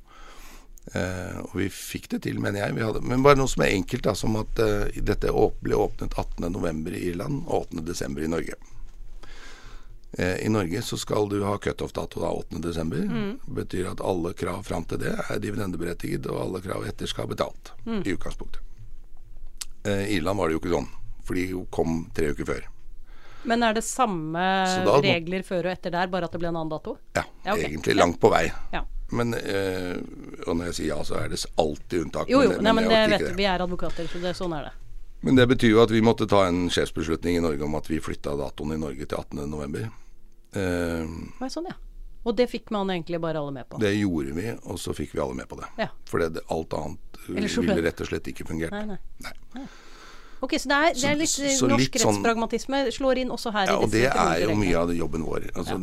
[0.91, 2.75] Eh, og vi fikk det til, mener jeg.
[2.75, 5.31] Vi hadde, men bare noe som er enkelt, da, som at eh, dette
[5.63, 6.85] ble åpnet 18.11.
[6.91, 8.23] i Irland og 8.12.
[8.25, 8.59] i Norge.
[10.17, 12.99] Eh, I Norge så skal du ha cutoff-dato da 8.12.
[13.09, 13.39] Mm.
[13.55, 17.33] betyr at alle krav fram til det er dividendeberettiget, og alle krav etter skal ha
[17.33, 17.73] betalt.
[17.85, 18.03] Mm.
[18.05, 18.61] I utgangspunktet.
[19.83, 20.91] Eh, I Irland var det jo ikke sånn,
[21.23, 22.69] for de kom tre uker før.
[23.43, 24.43] Men er det samme
[24.85, 26.95] da regler før og etter der, bare at det ble en annen dato?
[27.15, 27.65] Ja, Ja, okay.
[27.67, 28.45] egentlig langt på vei.
[28.71, 28.85] Ja.
[29.13, 29.97] Men øh,
[30.47, 32.29] Og når jeg sier ja, så er det alltid unntak.
[32.31, 33.35] Jo, jo, men, nei, men det vet du.
[33.37, 33.45] vi.
[33.45, 34.73] Er advokater, så det, sånn er det.
[35.23, 37.99] Men det betyr jo at vi måtte ta en sjefsbeslutning i Norge om at vi
[38.03, 39.91] flytta datoen i Norge til 18.11.
[40.53, 41.77] Uh, Å, sånn, ja.
[42.23, 43.79] Og det fikk man egentlig bare alle med på.
[43.83, 45.67] det gjorde vi, og så fikk vi alle med på det.
[45.79, 45.89] Ja.
[46.07, 48.71] For alt annet eh, ville rett og slett ikke fungert.
[48.71, 49.33] Nei, nei.
[49.57, 49.65] Nei.
[50.43, 53.53] Ok, så det er, det er litt så, så norsk litt sånn- slår inn også
[53.55, 55.45] her Ja, og det er jo mye av jobben vår.
[55.55, 55.77] Altså,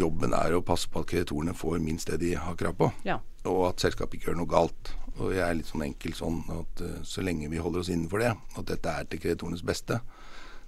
[0.00, 2.88] Jobben er å passe på at kreditorene får minst det de har krav på.
[3.04, 3.18] Ja.
[3.44, 4.94] Og at selskapet ikke gjør noe galt.
[5.20, 8.22] Og jeg er litt sånn enkel sånn at eh, så lenge vi holder oss innenfor
[8.24, 9.98] det, at dette er til kreditorenes beste,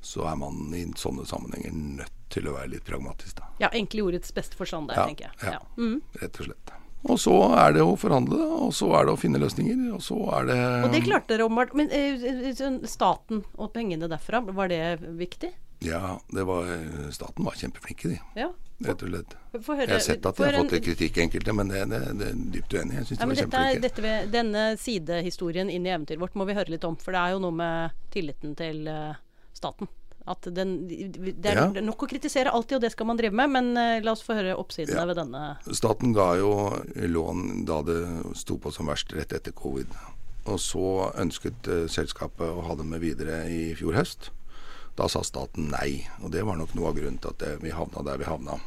[0.03, 3.49] så er man i sånne sammenhenger nødt til å være litt pragmatisk, da.
[3.63, 5.35] ja, egentlig i ordets beste forstand der, Ja, tenker jeg.
[5.47, 5.53] ja.
[5.53, 5.61] Ja.
[5.79, 6.01] Mm.
[6.21, 6.73] Rett og slett.
[7.11, 10.19] Og så er det å forhandle, og så er det å finne løsninger, og så
[10.39, 11.75] er det Og det klarte dere åpenbart.
[11.79, 15.51] Men eh, sånn staten og pengene derfra, var det viktig?
[15.83, 16.69] Ja, det var,
[17.11, 18.21] staten var kjempeflinke, de.
[18.39, 18.53] Ja.
[18.83, 19.35] Rett og slett.
[19.53, 19.87] Høre.
[19.87, 22.39] Jeg har sett at de har fått litt kritikk, enkelte, men det, det, det er
[22.55, 22.97] dypt uenig.
[23.01, 23.83] Jeg syns Ja, de var dette kjempeflinke.
[23.89, 27.23] dette ved, denne sidehistorien inn i eventyret vårt må vi høre litt om, for det
[27.23, 29.19] er jo noe med tilliten til eh,
[29.59, 29.91] staten.
[30.27, 31.81] At den, det er Ja.
[31.83, 34.35] nok å kritisere alltid, og det skal man drive med, men eh, la oss få
[34.39, 35.05] høre oppsidene Ja.
[35.07, 35.57] ved denne.
[35.75, 36.53] Staten ga jo
[36.95, 39.87] lån da det sto på som verst rett etter covid.
[40.47, 44.31] Og så ønsket eh, selskapet å ha dem med videre i fjor høst.
[44.97, 47.71] Da sa staten nei, og det var nok noe av grunnen til at det, vi
[47.71, 48.61] havna der vi havna.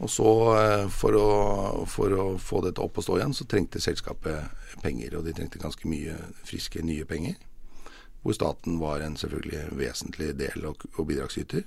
[0.00, 0.26] Og så,
[0.58, 4.48] eh, for å, for å få dette opp og stå igjen, så trengte selskapet
[4.82, 5.16] penger.
[5.18, 7.36] Og de trengte ganske mye friske, nye penger.
[8.24, 11.66] Hvor staten var en selvfølgelig vesentlig del og, og bidragsyter.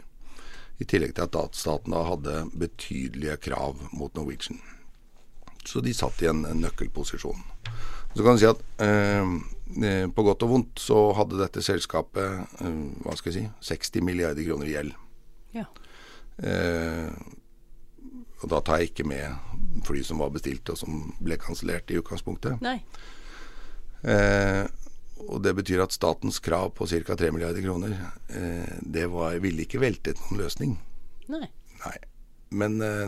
[0.77, 4.59] I tillegg til at staten da hadde betydelige krav mot Norwegian.
[5.65, 7.43] Så de satt i en, en nøkkelposisjon.
[8.15, 9.33] Så kan du si at eh,
[9.85, 14.05] eh, på godt og vondt så hadde dette selskapet eh, hva skal jeg si, 60
[14.07, 14.95] milliarder kroner i gjeld.
[15.57, 15.67] Ja.
[16.37, 17.11] Eh,
[18.41, 21.99] og da tar jeg ikke med fly som var bestilt og som ble kansellert i
[21.99, 22.61] utgangspunktet.
[22.63, 22.79] Nei.
[24.05, 24.65] Eh,
[25.27, 27.15] og det betyr at statens krav på ca.
[27.15, 27.95] 3 milliarder kroner,
[28.29, 30.77] eh, det var, ville ikke veltet noen løsning.
[31.31, 31.47] Nei.
[31.83, 31.97] Nei.
[32.49, 33.05] Men eh,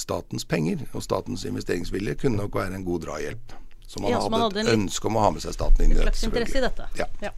[0.00, 3.56] statens penger og statens investeringsvilje kunne nok være en god drahjelp.
[3.88, 5.96] Så man Ja, så man hadde et ønske om å ha med seg staten inn
[5.96, 6.26] i dette.
[6.26, 6.88] interesse i dette.
[6.98, 7.08] Ja.
[7.24, 7.32] Ja.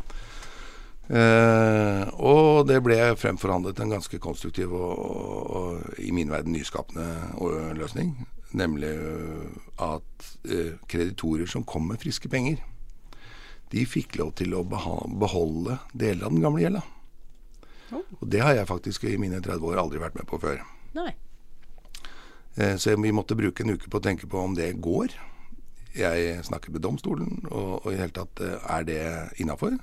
[1.11, 7.07] Eh, og det ble fremforhandlet en ganske konstruktiv og, og, og i min verden nyskapende
[7.79, 8.15] løsning.
[8.55, 8.91] Nemlig
[9.79, 12.63] at eh, kreditorer som kom med friske penger,
[13.71, 16.85] de fikk lov til å beholde deler av den gamle gjelda.
[17.91, 18.05] Oh.
[18.21, 20.63] Og det har jeg faktisk i mine 30 år aldri vært med på før.
[20.99, 21.11] Nei.
[22.57, 25.15] Eh, så vi måtte bruke en uke på å tenke på om det går.
[25.95, 29.01] Jeg snakket med domstolen, og, og i det hele tatt er det
[29.43, 29.79] innafor.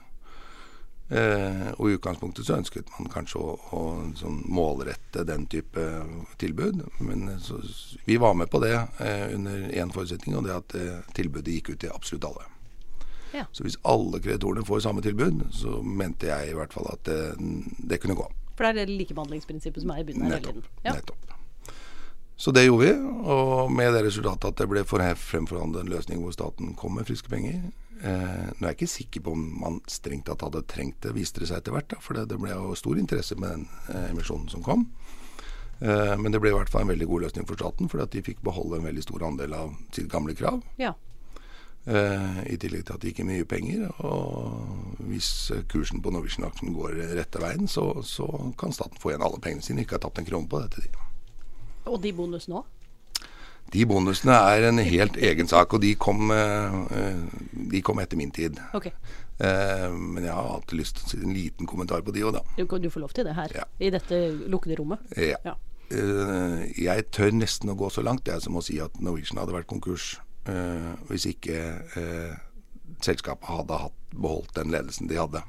[1.09, 3.81] Eh, og i utgangspunktet så ønsket man kanskje å, å
[4.19, 5.83] sånn målrette den type
[6.41, 6.83] tilbud.
[6.99, 7.61] Men eh, så,
[8.05, 11.73] vi var med på det eh, under én forutsetning, og det at eh, tilbudet gikk
[11.73, 12.49] ut til absolutt alle.
[13.37, 13.45] Ja.
[13.55, 17.21] Så hvis alle kreditorene får samme tilbud, så mente jeg i hvert fall at det,
[17.89, 18.27] det kunne gå.
[18.57, 20.69] For det er det likebehandlingsprinsippet som er i bunnen her hele tiden?
[20.83, 20.97] Ja.
[20.97, 21.27] Nettopp.
[22.37, 22.93] Så det gjorde vi,
[23.33, 27.31] og med det resultatet at det ble fremforhandlet en løsning hvor staten kom med friske
[27.31, 27.63] penger.
[27.97, 31.41] Eh, nå er jeg ikke sikker på om man strengt tatt hadde trengt det, viste
[31.41, 31.89] det seg etter hvert.
[31.89, 34.85] Da, for det, det, ble jo stor interesse med den eh, emisjonen som kom.
[35.81, 38.13] Eh, men det ble i hvert fall en veldig god løsning for staten, fordi at
[38.13, 40.61] de fikk beholde en veldig stor andel av sitt gamle krav.
[40.77, 40.93] Ja.
[41.87, 43.87] Eh, I tillegg til at det gikk mye penger.
[44.03, 48.27] Og hvis kursen på Norwegian-aksjen går rette veien, så, så,
[48.59, 49.85] kan staten få igjen alle pengene sine.
[49.85, 50.89] Ikke har tapt en krone på dette.
[51.87, 52.73] Og de bonusene òg?
[53.71, 56.75] De bonusene er en helt egen sak, og de kom, eh,
[57.71, 58.59] de kom etter min tid.
[58.75, 58.93] Okay.
[59.39, 62.37] Eh, men jeg har alltid lyst til å si en liten kommentar på de òg,
[62.39, 62.43] da.
[62.55, 63.67] Du, du, får lov til det her, ja.
[63.79, 65.03] i dette lukkede rommet.
[65.19, 65.39] Ja.
[65.45, 65.57] ja.
[65.87, 69.55] Eh, jeg tør nesten å gå så langt jeg som å si at Norwegian hadde
[69.55, 70.15] vært konkurs
[71.09, 71.57] hvis ikke
[73.03, 75.41] selskapet hadde hatt, beholdt den ledelsen de hadde.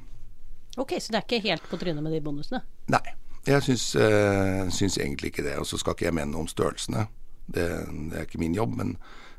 [0.77, 2.59] Ok, Så det er ikke helt på trynet med de bonusene?
[2.91, 3.01] Nei,
[3.47, 3.85] jeg syns,
[4.75, 5.55] syns egentlig ikke det.
[5.61, 7.07] Og så skal ikke jeg mene om størrelsene.
[7.53, 7.65] Det,
[8.11, 8.97] det, er ikke min jobb, men,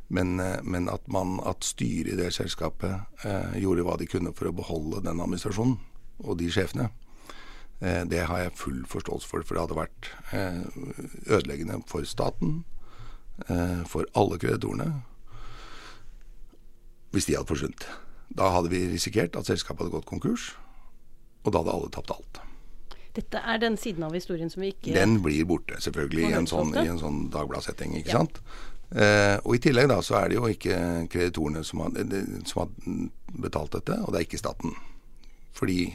[0.08, 4.32] men, eh, men at, man, at styret i det selskapet eh, gjorde hva de kunne
[4.34, 5.78] for å beholde den administrasjonen
[6.20, 6.90] og de sjefene,
[7.78, 9.46] eh, det har jeg full forståelse for.
[9.46, 10.64] For det hadde vært eh,
[11.30, 12.64] ødeleggende for staten,
[13.46, 14.90] eh, for alle kreditorene,
[17.14, 17.86] hvis de hadde forsvunnet.
[18.36, 20.52] Da hadde vi risikert at selskapet hadde gått konkurs,
[21.44, 22.42] og da hadde alle tapt alt.
[23.16, 26.46] Dette er den siden av historien som vi ikke Den blir borte, selvfølgelig, i en
[26.46, 28.20] sånn, i en sånn Dagbladet-setting, ikke ja.
[28.22, 28.38] sant.
[28.90, 30.76] Eh, og i tillegg da, så er det jo ikke
[31.10, 31.98] kreditorene som har,
[32.46, 32.70] som har,
[33.30, 34.74] betalt dette, og det er ikke staten.
[35.54, 35.90] Fordi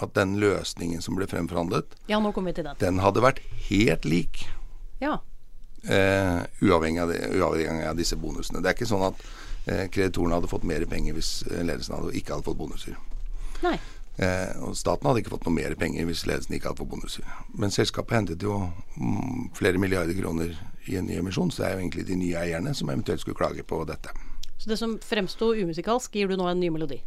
[0.00, 2.70] at den løsningen som ble fremforhandlet, ja, den.
[2.80, 4.44] den hadde vært helt lik.
[5.00, 5.18] Ja.
[5.84, 8.60] Eh, uavhengig, av det, uavhengig, av disse bonusene.
[8.60, 9.20] Det er ikke sånn at
[9.92, 12.96] kreditorene hadde fått mer penger hvis ledelsen hadde, ikke hadde fått bonuser.
[13.64, 13.76] Nei.
[14.20, 17.28] Eh, og Staten hadde ikke fått noe mer penger hvis ledelsen ikke hadde fått bonuser.
[17.56, 18.58] Men selskapet hentet jo
[18.96, 20.52] mm, flere milliarder kroner
[20.90, 23.38] i en ny emisjon, så det er jo egentlig de nye eierne som eventuelt skulle
[23.38, 24.12] klage på dette.
[24.60, 27.00] Så det som fremsto umusikalsk, gir du nå en ny melodi?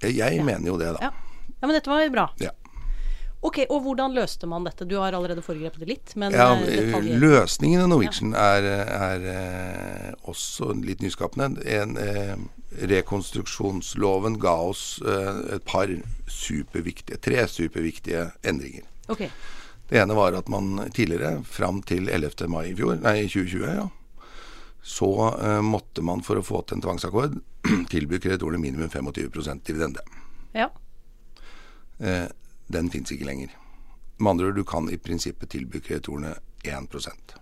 [0.00, 0.44] Jeg, jeg ja.
[0.46, 1.10] mener jo det, da.
[1.10, 1.42] Ja.
[1.50, 1.66] ja.
[1.66, 2.28] Men dette var bra.
[2.40, 2.54] Ja.
[3.44, 4.86] Ok, Og hvordan løste man dette?
[4.88, 6.14] Du har allerede foregrepet det litt.
[6.16, 11.60] men ja, eh, Løsningen i Norwegian er, er, er, også litt nyskapende.
[11.68, 12.38] En, eh,
[12.90, 15.92] rekonstruksjonsloven ga oss eh, et par
[16.26, 18.88] superviktige, tre superviktige endringer.
[19.12, 19.28] Okay.
[19.88, 22.48] Det ene var at man tidligere, fram til 11.
[22.48, 23.88] mai i fjor, nei 2020, ja,
[24.84, 27.36] så eh, måtte man for å få til en tvangsakkord
[27.92, 30.02] tilby kreditorene minimum 25% dividende.
[30.56, 30.70] Ja.
[32.00, 32.26] Eh,
[32.66, 33.54] den fins ikke lenger.
[34.18, 37.34] Med andre ord, du kan i prinsippet tilby kreditorene 1%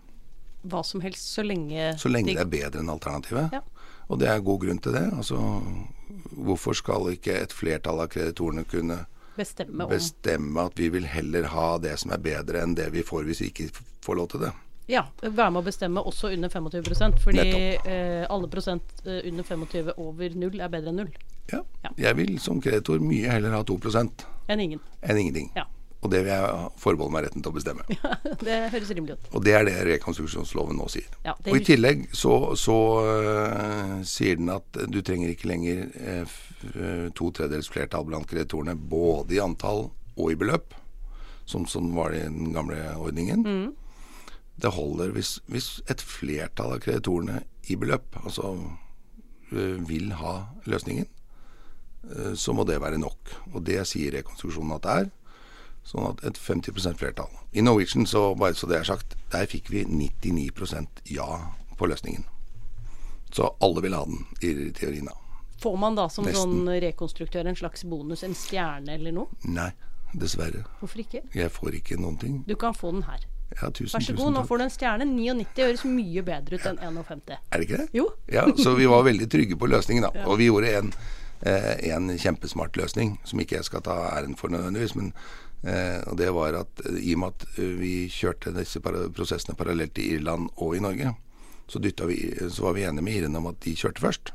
[0.63, 2.39] Hva som helst, så lenge Så lenge de...
[2.39, 3.53] det er bedre enn alternativet.
[3.53, 3.61] Ja.
[4.09, 5.05] Og det er god grunn til det.
[5.15, 5.39] Altså,
[6.33, 9.03] hvorfor skal ikke et flertall av kreditorene kunne
[9.37, 13.29] bestemme, bestemme, at vi vil heller ha det som er bedre enn det vi får
[13.29, 13.71] hvis vi ikke
[14.05, 14.53] får lov til det?
[14.91, 17.45] Ja, være med å bestemme også under 25% fordi
[17.79, 21.13] eh, alle prosent eh, under 25 over null er bedre enn null.
[21.53, 21.63] Ja.
[21.85, 21.93] ja.
[22.09, 24.83] Jeg vil som kreditor mye heller ha 2% enn ingen.
[25.03, 25.53] Enn ingenting.
[25.57, 25.69] Ja.
[26.03, 27.85] Og det vil jeg forbeholde meg retten til å bestemme.
[28.03, 29.29] Ja, Det høres rimelig ut.
[29.39, 31.07] Og det er det rekonstruksjonsloven nå sier.
[31.23, 37.07] Ja, og i tillegg så, så uh, sier den at du trenger ikke lenger uh,
[37.15, 40.75] to tredjedels flertall blant kreditorene, både i antall og i beløp,
[41.47, 43.47] som, som var det i den gamle ordningen.
[43.47, 43.71] Mm.
[44.63, 50.37] Det holder hvis, hvis, et flertall av kreditorene i beløp, altså uh, vil ha
[50.71, 51.09] løsningen,
[52.35, 53.31] så må det være nok.
[53.55, 55.11] Og det sier rekonstruksjonen at det er.
[55.87, 57.31] Sånn at et 50% flertall.
[57.55, 61.29] I Norwegian, så bare så det er sagt, der fikk vi 99% ja
[61.79, 62.27] på løsningen.
[63.33, 65.07] Så alle vil ha den, i teorien.
[65.07, 65.17] da.
[65.63, 66.43] Får man da som Nesten.
[66.67, 69.41] sånn rekonstruktør en slags bonus, en stjerne eller noe?
[69.47, 69.71] Nei,
[70.13, 70.65] dessverre.
[70.81, 71.23] Hvorfor ikke?
[71.35, 72.41] Jeg får ikke noen ting.
[72.47, 73.25] Du kan få den her.
[73.61, 75.09] Ja, tusen, Vær så god, nå får du en stjerne.
[75.09, 77.35] 99 høres mye bedre ut enn 51.
[77.37, 77.89] Er det ikke det?
[77.97, 78.09] Jo.
[78.33, 80.13] ja, Så vi var veldig trygge på løsningen, da.
[80.23, 80.27] Ja.
[80.29, 80.93] Og vi gjorde en,
[81.43, 84.97] eh, en kjempesmart løsning, som ikke jeg skal ta æren for nødvendigvis.
[84.99, 85.13] men
[85.63, 89.55] Eh, og det var at eh, i og med at eh, vi kjørte disse prosessene
[89.55, 91.15] parallelt i Irland og i Norge,
[91.71, 94.33] Så, vi, så var vi enige med irene om at de kjørte først.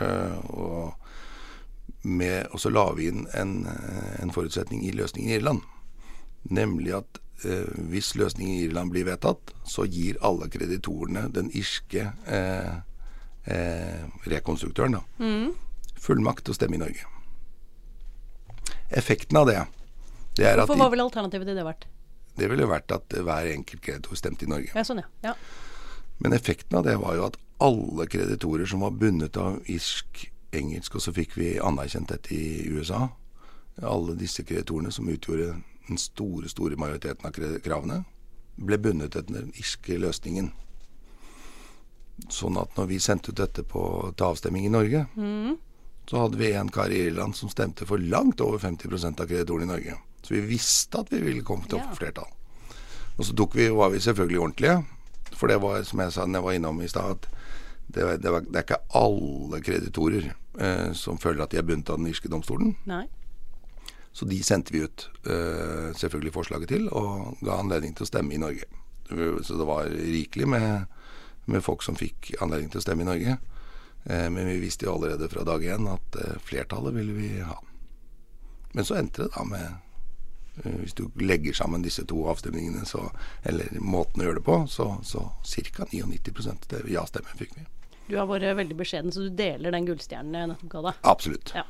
[0.00, 0.94] Eh, og,
[2.02, 5.60] med, og så la vi inn en, eh, en forutsetning i løsningen i Irland.
[6.50, 12.10] Nemlig at eh, hvis løsningen i Irland blir vedtatt, så gir alle kreditorene den irske
[12.26, 12.74] eh,
[13.46, 15.02] eh, rekonstruktøren da,
[16.00, 17.10] fullmakt til å stemme i Norge.
[18.94, 19.58] Effekten av det,
[20.38, 21.88] det er at Hvorfor de, hva ville alternativet til det vært?
[22.34, 24.72] det ville vært at hver enkelt kreditor stemte i Norge.
[24.74, 25.30] Ja, sånn, ja.
[25.30, 25.34] ja.
[26.22, 30.96] Men effekten av det var jo at alle kreditorer som var bundet av irsk, engelsk,
[30.98, 33.08] og så fikk vi anerkjent dette i USA,
[33.82, 35.54] alle disse kreditorene som utgjorde
[35.88, 37.32] den store, store majoriteten av
[37.64, 38.04] kravene,
[38.56, 40.52] ble bundet etter den irske løsningen.
[42.30, 43.82] Sånn at når vi sendte ut dette på,
[44.14, 45.04] til avstemning i Norge,
[46.08, 49.64] så hadde vi en kar i Irland som stemte for langt over 50% av kreditorene
[49.66, 49.96] i Norge.
[50.22, 52.30] Så vi visste at vi ville komme til å få flertall.
[53.18, 54.78] Og så tok vi, var vi selvfølgelig ordentlige.
[55.34, 57.28] For det var, som jeg sa når jeg var innom i stad, at
[57.94, 61.66] det, var- det, var, det er ikke alle kreditorer eh, som føler at de er
[61.66, 62.76] bundet av den irske domstolen.
[62.88, 63.04] Nei.
[64.14, 68.36] Så de sendte vi ut eh, selvfølgelig forslaget til, og ga anledning til å stemme
[68.36, 68.68] i Norge.
[69.42, 70.86] Så det var rikelig med,
[71.50, 73.34] med folk som fikk anledning til å stemme i Norge.
[74.04, 77.58] Eh, men vi visste jo allerede fra dag én at eh, flertallet ville vi ha.
[78.72, 79.66] Men så endte det da med
[80.64, 83.08] eh, Hvis du legger sammen disse to avstemningene, så,
[83.42, 85.30] eller måten å gjøre det på, så, så
[85.74, 85.86] ca.
[85.90, 87.66] 99 det ja-stemmen fikk vi.
[88.08, 91.00] Du har vært veldig beskjeden, så du deler den gullstjernen jeg nettopp ga deg.
[91.14, 91.54] Absolutt.
[91.56, 91.64] Ja.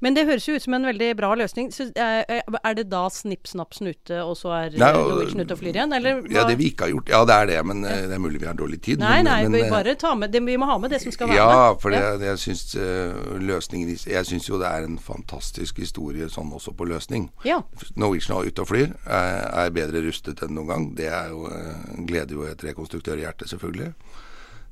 [0.00, 1.68] Men det høres jo ut som en veldig bra løsning.
[1.74, 5.60] Så eh, er det da snipp, snapp, snute, og så er eh, Norwegian ute og
[5.60, 5.92] flyr igjen?
[5.96, 8.22] Eller Ja, det vi ikke har gjort Ja, det er det, men eh, det er
[8.22, 9.02] mulig vi har dårlig tid.
[9.04, 11.02] Nei, men, nei, men, vi eh, bare ta med det, Vi må ha med det
[11.04, 11.82] som skal være Ja, med.
[11.84, 16.30] for det, for jeg syns eh, løsningen Jeg syns jo det er en fantastisk historie
[16.32, 17.28] sånn også på løsning.
[17.46, 17.60] Ja.
[18.00, 20.88] Norwegian er ute og flyr, er, bedre rustet enn noen gang.
[20.96, 23.92] Det er jo, eh, gleder jo et rekonstruktørhjerte, selvfølgelig.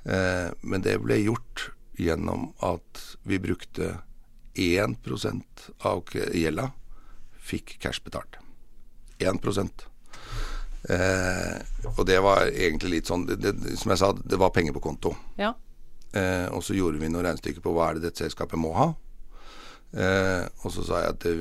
[0.09, 3.97] Eh, men det ble gjort gjennom at vi brukte
[4.59, 4.99] 1
[5.87, 6.71] av gjelda
[7.49, 8.39] fikk cash betalt.
[9.19, 9.41] 1
[10.89, 11.57] eh,
[11.97, 15.17] Og det var egentlig litt sånn det, Som jeg sa, det var penger på konto.
[15.39, 15.55] ja.
[16.17, 18.87] Eh, og så gjorde vi noen regnestykker på hva er det dette selskapet må ha.
[19.93, 21.33] Eh, og så sa jeg at det,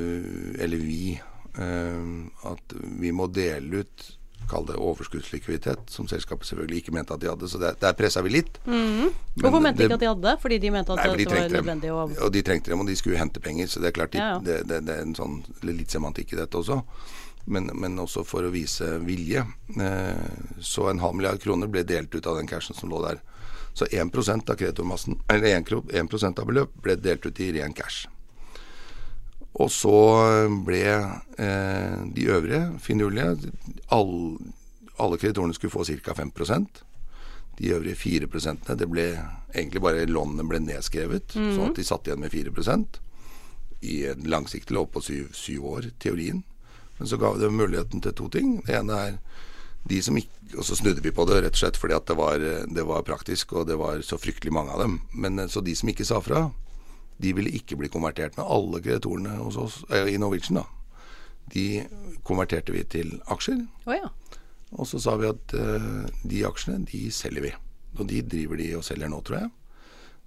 [0.63, 2.03] Eller vi eh,
[2.47, 4.05] At vi må dele ut
[4.47, 7.49] Kall det overskuddslikviditet, som selskapet selvfølgelig ikke mente at de hadde.
[7.51, 8.59] Så der, der pressa vi litt.
[8.65, 9.09] Mm.
[9.41, 10.35] Hvorfor mente de ikke at de hadde?
[10.41, 12.87] Fordi de mente at Nei, de det var nødvendig å Og de trengte dem, og
[12.87, 13.67] de skulle hente penger.
[13.67, 14.41] Så det er klart de, Ja, ja.
[14.43, 16.79] Det, det, det er en sånn litt semantikk i dette også.
[17.47, 19.43] Men, men også for å vise vilje.
[19.75, 20.27] Eh,
[20.63, 23.19] så en halv milliard kroner ble delt ut av den cashen som lå der.
[23.77, 24.15] Så 1
[24.49, 28.07] av kreditormassen, eller 1, 1 av beløp ble delt ut i ren cash.
[29.57, 29.93] Og så
[30.65, 33.51] ble eh, de øvrige finurlige
[33.89, 34.37] all,
[34.99, 36.13] Alle kreditorene skulle få ca.
[36.13, 36.83] 5%
[37.57, 39.07] De øvrige 4% det ble
[39.55, 42.99] egentlig bare lånene ble nedskrevet, sånn at de satt igjen med 4%
[43.81, 46.43] i en langsiktig lov på syv, syv år, teorien.
[46.97, 48.59] Men så ga vi dem muligheten til to ting.
[48.65, 49.17] Det ene er
[49.87, 52.15] de som ikke Og så snudde vi på det rett og slett fordi at det
[52.15, 55.01] var, det var praktisk, og det var så fryktelig mange av dem.
[55.11, 56.45] Men eh, så de som ikke sa fra,
[57.21, 60.61] de ville ikke bli konvertert med alle kreditorene hos oss, eh, i Norwegian.
[60.61, 60.65] da.
[61.53, 61.85] De
[62.27, 63.65] konverterte vi til aksjer.
[63.87, 64.09] Oh, ja.
[64.71, 67.53] Og så sa vi at eh, de aksjene, de selger vi.
[67.97, 69.49] Og de driver de og selger nå, tror jeg.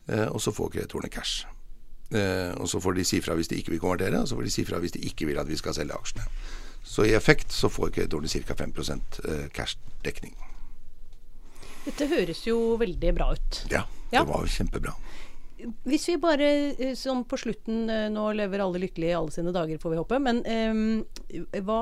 [0.09, 1.45] Eh, og så får kreditorene cash.
[2.11, 4.49] Eh, og så får de si fra hvis de ikke vil konvertere, og så får
[4.49, 6.25] de si fra hvis de ikke vil at vi skal selge aksjene.
[6.83, 8.57] Så i effekt så får kreditorene ca.
[8.57, 10.35] 5 eh, cash-dekning.
[11.85, 13.65] Dette høres jo veldig bra ut.
[13.71, 14.25] Ja, Ja.
[14.25, 14.95] det var kjempebra.
[15.89, 16.51] Hvis vi bare
[16.99, 20.21] sånn på slutten eh, Nå lever alle lykkelig i alle sine dager, får vi håpe.
[20.23, 21.81] Men eh, hva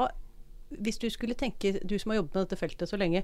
[0.68, 3.22] Hvis du skulle tenke, du som har jobbet med dette feltet så lenge,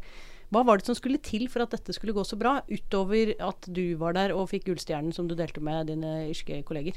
[0.54, 2.58] hva var det som skulle til for at dette skulle gå så bra?
[2.70, 6.96] Utover at du var der og fikk gullstjernen som du delte med dine irske kolleger.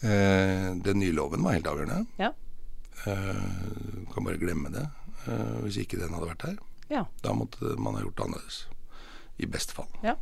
[0.00, 2.06] Eh, den nye loven var helt avgjørende.
[2.20, 2.32] Ja.
[3.06, 4.86] Eh, kan bare glemme det
[5.28, 6.56] eh, hvis ikke den hadde vært der.
[6.92, 7.04] Ja.
[7.24, 8.58] Da måtte man ha gjort det annerledes.
[9.36, 9.88] I beste fall.
[10.04, 10.16] ja.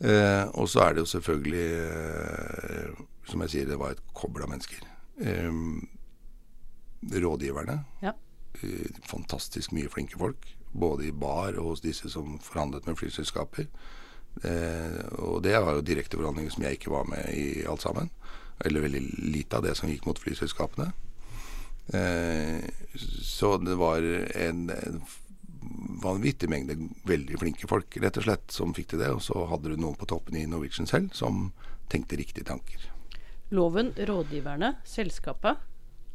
[0.00, 4.46] Eh, og så er det jo selvfølgelig, eh, som jeg sier, det var et kobbel
[4.46, 4.86] av mennesker.
[5.20, 5.52] Eh,
[7.24, 7.78] rådgiverne.
[8.02, 8.14] Ja.
[8.62, 10.56] Eh, fantastisk mye flinke folk.
[10.72, 13.66] Både i bar og hos disse som forhandlet med flyselskaper.
[14.44, 18.10] Eh, og det var jo direkte forhandlinger som jeg ikke var med i alt sammen.
[18.64, 20.92] Eller veldig lite av det som gikk mot flyselskapene.
[21.92, 22.60] Eh,
[22.94, 25.02] så det var en, en
[26.02, 26.76] vanvittig mengde
[27.08, 29.10] veldig flinke folk, rett og slett, som fikk til det.
[29.14, 31.50] Og så hadde du noen på toppen i Norwegian selv som
[31.90, 32.88] tenkte riktige tanker.
[33.50, 35.58] Loven, rådgiverne, selskapet,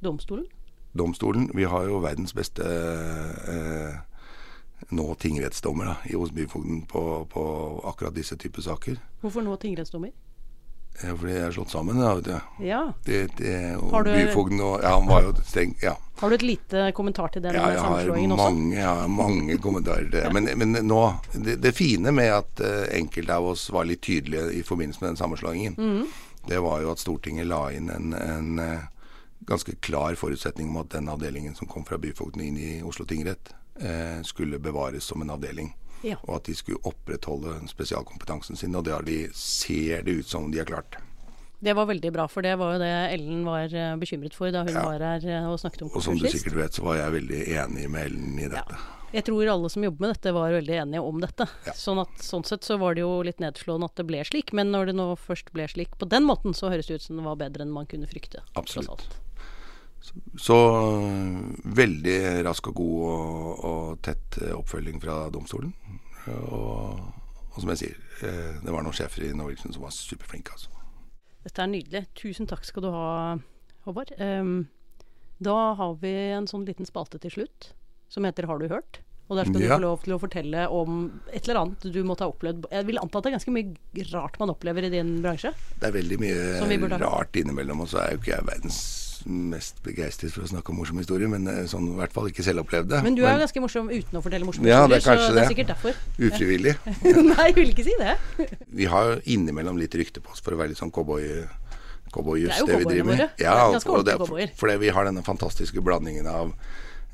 [0.03, 0.47] domstolen.
[0.95, 3.97] Domstolen Vi har jo verdens beste eh,
[4.95, 7.43] nå tingrettsdommer da, i hos byfogden på, på
[7.83, 9.01] akkurat disse typer saker.
[9.21, 10.13] Hvorfor nå tingrettsdommer?
[11.01, 11.99] Fordi jeg er slått sammen.
[11.99, 12.65] Da, vet du.
[12.65, 12.81] Ja.
[13.03, 15.75] Det, det, og du- byfogden og Ja, han var jo streng.
[15.81, 15.95] Ja.
[16.19, 18.49] Har du et lite kommentar til den Ja, jeg har sammenslåingen også?
[18.71, 20.33] Ja, jeg har mange kommentarer til det.
[20.33, 21.01] Men, men nå
[21.33, 25.09] det, det fine med at uh, enkelte av oss var litt tydelige i forbindelse med
[25.09, 26.05] den sammenslåingen, mm.
[26.47, 28.87] det var jo at Stortinget la inn en, en uh,
[29.45, 33.51] ganske klar forutsetning om at den avdelingen som kom fra byfogden inn i Oslo tingrett,
[33.83, 35.73] uh, skulle bevares som en avdeling.
[36.03, 36.17] Ja.
[36.27, 38.75] Og at de skulle opprettholde spesialkompetansen sin.
[38.75, 40.97] Og det har de, ser det ut som de har klart.
[41.65, 44.65] Det var veldig bra, for det var jo det Ellen var eh, bekymret for da
[44.67, 44.83] hun Ja.
[44.85, 47.39] var her eh, og snakket om Og som du sikkert vet, så var jeg veldig
[47.63, 48.77] enig med Ellen i dette.
[49.15, 51.47] Jeg tror alle som jobber med dette var veldig enige om dette.
[51.65, 51.73] Ja.
[51.79, 54.51] Sånn at sånn sett så var det jo litt nedslående at det ble slik.
[54.51, 57.15] Men når det nå først ble slik på den måten, så høres det ut som
[57.21, 58.43] det var bedre enn man kunne frykte.
[58.59, 59.07] Absolutt.
[60.39, 65.73] Så øh, veldig rask og god og, og tett oppfølging fra domstolen.
[66.27, 66.99] Og,
[67.53, 70.55] og som jeg sier, eh, det var noen sjefer i Norwegian som var superflinke.
[70.55, 70.71] Altså.
[71.45, 72.05] Dette er nydelig.
[72.17, 73.37] Tusen takk skal du ha,
[73.85, 74.15] Håvard.
[74.17, 74.67] Um,
[75.43, 77.73] da har vi en sånn liten spalte til slutt
[78.09, 79.01] som heter Har du hørt?
[79.29, 79.75] Og der skal Ja.
[79.77, 80.97] du få lov til å fortelle om
[81.33, 82.67] et eller annet du måtte ha opplevd.
[82.71, 85.51] Jeg vil anta at det er ganske mye rart man opplever i din bransje.
[85.81, 88.79] Det er veldig mye rart innimellom, og så er jo ikke jeg verdens
[89.25, 92.43] mest begeistret for å snakke om morsomme historier, men eh, sånn i hvert fall ikke
[92.45, 93.01] selvopplevde.
[93.03, 95.43] Men du er men, ganske morsom uten å fortelle morsomme Ja, er historier, så det
[95.43, 95.93] er sikkert derfor.
[96.19, 96.75] ufrivillig.
[97.31, 98.15] Nei, jeg vil ikke si det.
[98.81, 101.25] Vi har innimellom litt rykte på oss for å være litt sånn cowboy
[102.15, 103.17] cowboyjus, Det det, vi driver med.
[103.17, 103.29] våre.
[103.35, 106.53] Det er Ja, og det for- fordi vi har denne fantastiske blandingen av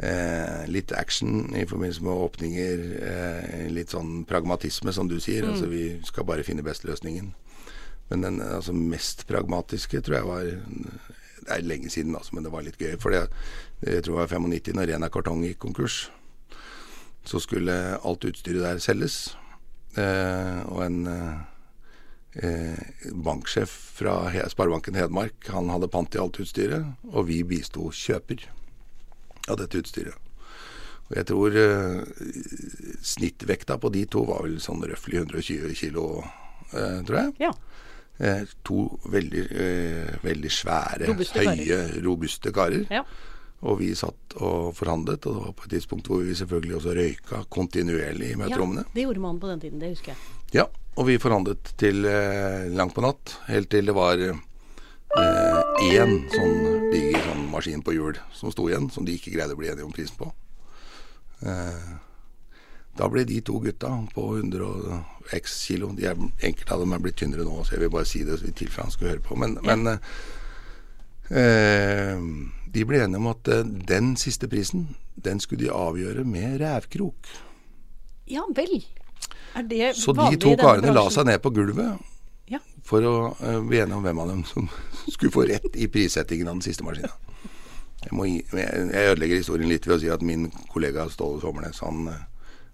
[0.01, 5.45] eh, litt action i forbindelse med åpninger, eh, litt sånn pragmatisme, som du sier.
[5.47, 5.69] Altså Mm.
[5.71, 7.33] vi skal bare finne best løsningen.
[8.09, 10.43] Men den altså, mest pragmatiske tror jeg var
[11.41, 12.95] Det er lenge siden, altså, men det var litt gøy.
[13.01, 13.25] For det,
[13.85, 15.99] jeg tror det var 95, når Rena Kartong gikk konkurs.
[17.27, 19.35] Så skulle alt utstyret der selges.
[19.99, 21.39] Eh, og en eh,
[22.47, 24.13] eh, banksjef fra
[24.47, 28.47] Sparebanken Hedmark Han hadde pant i alt utstyret, og vi bisto kjøper
[29.51, 30.15] av dette utstyret.
[31.11, 31.97] Og jeg tror eh,
[33.03, 36.05] snittvekta på de to var vel sånn røftlig 120 kilo,
[36.71, 37.33] eh, tror jeg.
[37.43, 37.51] Ja.
[38.21, 42.85] Eh, to veldig, eh, veldig svære, Robuste høye, robuste karer.
[42.93, 43.03] ja.
[43.61, 46.93] Og vi satt og forhandlet, og det var på et tidspunkt hvor vi selvfølgelig også
[46.97, 48.85] røyka kontinuerlig i møterommene.
[48.87, 50.17] Ja, det gjorde man på den tiden, det husker jeg.
[50.53, 50.65] Ja,
[50.97, 54.33] og vi forhandlet til eh, langt på natt, helt til det var eh,
[55.93, 59.59] én sånn diger sånn maskin på hjul som sto igjen, som de ikke greide å
[59.61, 60.31] bli enige om prisen på.
[61.45, 61.93] Eh,
[62.97, 66.93] da ble de to gutta på 100 og x kilo de er, Enkelte av dem
[66.93, 69.23] er blitt tynnere nå, så jeg vil bare si det i tilfelle han skulle høre
[69.25, 69.37] på.
[69.39, 69.75] Men, Ja.
[69.75, 69.99] men eh,
[71.41, 72.19] eh,
[72.71, 77.31] de ble enige om at eh, den siste prisen, den skulle de avgjøre med rævkrok.
[78.31, 78.83] Ja vel.
[79.55, 81.99] Er det Så de vanlig to i denne karene la seg ned på gulvet
[82.51, 82.59] Ja.
[82.83, 84.69] for å eh, bli enige om hvem av dem som
[85.13, 87.11] skulle få rett i prissettingen av den siste maskina.
[88.01, 92.07] Jeg, jeg jeg ødelegger historien litt ved å si at min kollega Ståle Sommernes, han,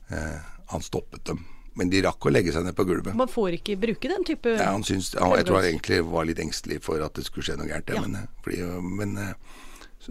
[0.10, 0.40] eh,
[0.74, 1.46] han stoppet dem.
[1.78, 3.14] Men de rakk å legge seg ned på gulvet.
[3.14, 6.26] Man får ikke bruke den type Ja, han syns, han, jeg tror han egentlig var
[6.26, 7.92] litt engstelig for at det skulle skje noe gærent.
[7.94, 8.02] ja, Ja.
[8.02, 9.34] Men, eh, fordi, men eh,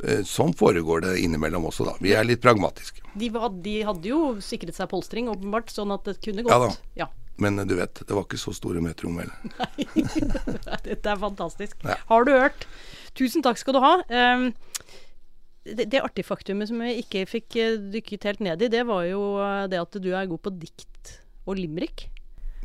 [0.05, 1.97] eh, sånn foregår det innimellom også, da.
[2.01, 3.03] Vi er litt pragmatiske.
[3.19, 3.31] de,
[3.67, 6.79] de hadde jo sikret seg polstring, åpenbart, sånn at det kunne Ja gått.
[6.79, 6.93] da.
[7.03, 7.09] Ja.
[7.39, 9.89] Men du vet, det var ikke så store møterom Nei,
[10.87, 11.77] Dette er fantastisk.
[11.85, 11.99] Ja.
[12.09, 12.65] Har du hørt?
[13.19, 13.97] Tusen takk skal du ha.
[14.09, 14.53] Um,
[15.75, 19.23] det, det artifaktumet som jeg ikke fikk eh, dykket helt ned i, det var jo
[19.43, 22.09] eh, det at du er god på dikt og limerick.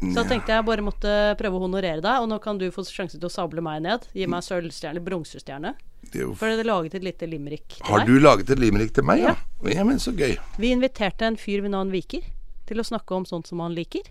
[0.02, 2.82] Så da tenkte jeg bare måtte prøve å honorere deg, og nå kan du få
[2.88, 4.08] sjanse til å sable meg ned.
[4.18, 5.76] Gi meg sølvstjerne, bronsestjerne.
[6.10, 9.22] Er For jeg laget et lite limerick til Har du laget et limerick til meg,
[9.22, 9.36] ja?
[9.70, 9.84] ja?
[9.86, 10.34] men så gøy.
[10.58, 12.26] Vi inviterte en fyr ved navn Viker
[12.66, 14.10] til å snakke om sånt som han liker.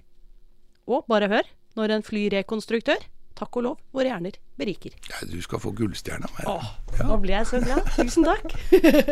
[0.86, 3.02] Og bare hør, når en flyrekonstruktør,
[3.40, 4.92] takk og lov, våre hjerner beriker.
[5.08, 6.48] Ja, du skal få gullstjerne av meg.
[6.52, 6.70] Åh,
[7.00, 7.06] Ja.
[7.08, 7.86] nå ble jeg så glad.
[7.96, 8.52] Tusen takk.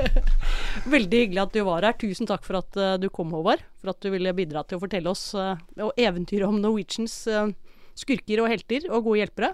[0.94, 1.96] Veldig hyggelig at du var her.
[2.00, 3.62] Tusen takk for at eh, du kom, Håvard.
[3.80, 7.52] For at du ville bidra til å fortelle oss og eventyret om Norwegians eh,
[7.98, 9.52] skurker og helter og gode hjelpere.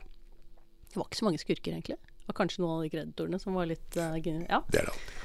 [0.91, 1.99] Det var ikke så mange skurker, egentlig.
[1.99, 4.19] Det var kanskje noen av de kreditorene som var litt eh,
[4.49, 4.63] Ja.
[4.71, 5.23] Det er det alltid.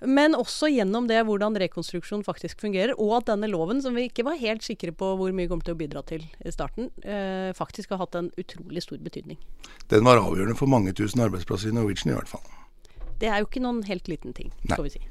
[0.00, 4.24] Men også gjennom det hvordan rekonstruksjon faktisk fungerer, og at denne loven, som vi ikke
[4.24, 7.92] var helt sikre på hvor mye kom til å bidra til i starten, eh, faktisk
[7.92, 9.36] har hatt en utrolig stor betydning.
[9.92, 12.46] Den var avgjørende for mange tusen arbeidsplasser i Norwegian i hvert fall.
[13.20, 14.72] Det er jo ikke noen helt liten ting, Nei.
[14.72, 15.02] skal vi si.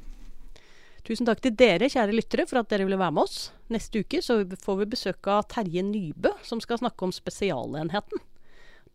[1.05, 3.51] Tusen takk til dere, kjære lyttere, for at dere ville være med oss.
[3.69, 8.25] Neste uke så får vi besøk av Terje Nybø, som skal snakke om Spesialenheten.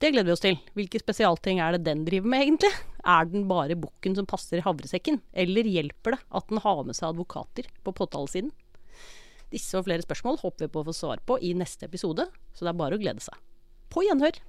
[0.02, 0.58] Det gleder vi oss til.
[0.74, 2.72] Hvilke spesialting er det den driver med, egentlig?
[3.04, 6.98] Er den bare bukken som passer i havresekken, eller hjelper det at den har med
[6.98, 8.50] seg advokater på påtalesiden?
[9.54, 12.26] Disse og flere spørsmål håper vi på å få svar på i neste episode,
[12.56, 13.38] så det er bare å glede seg.
[13.92, 14.42] På gjenhør!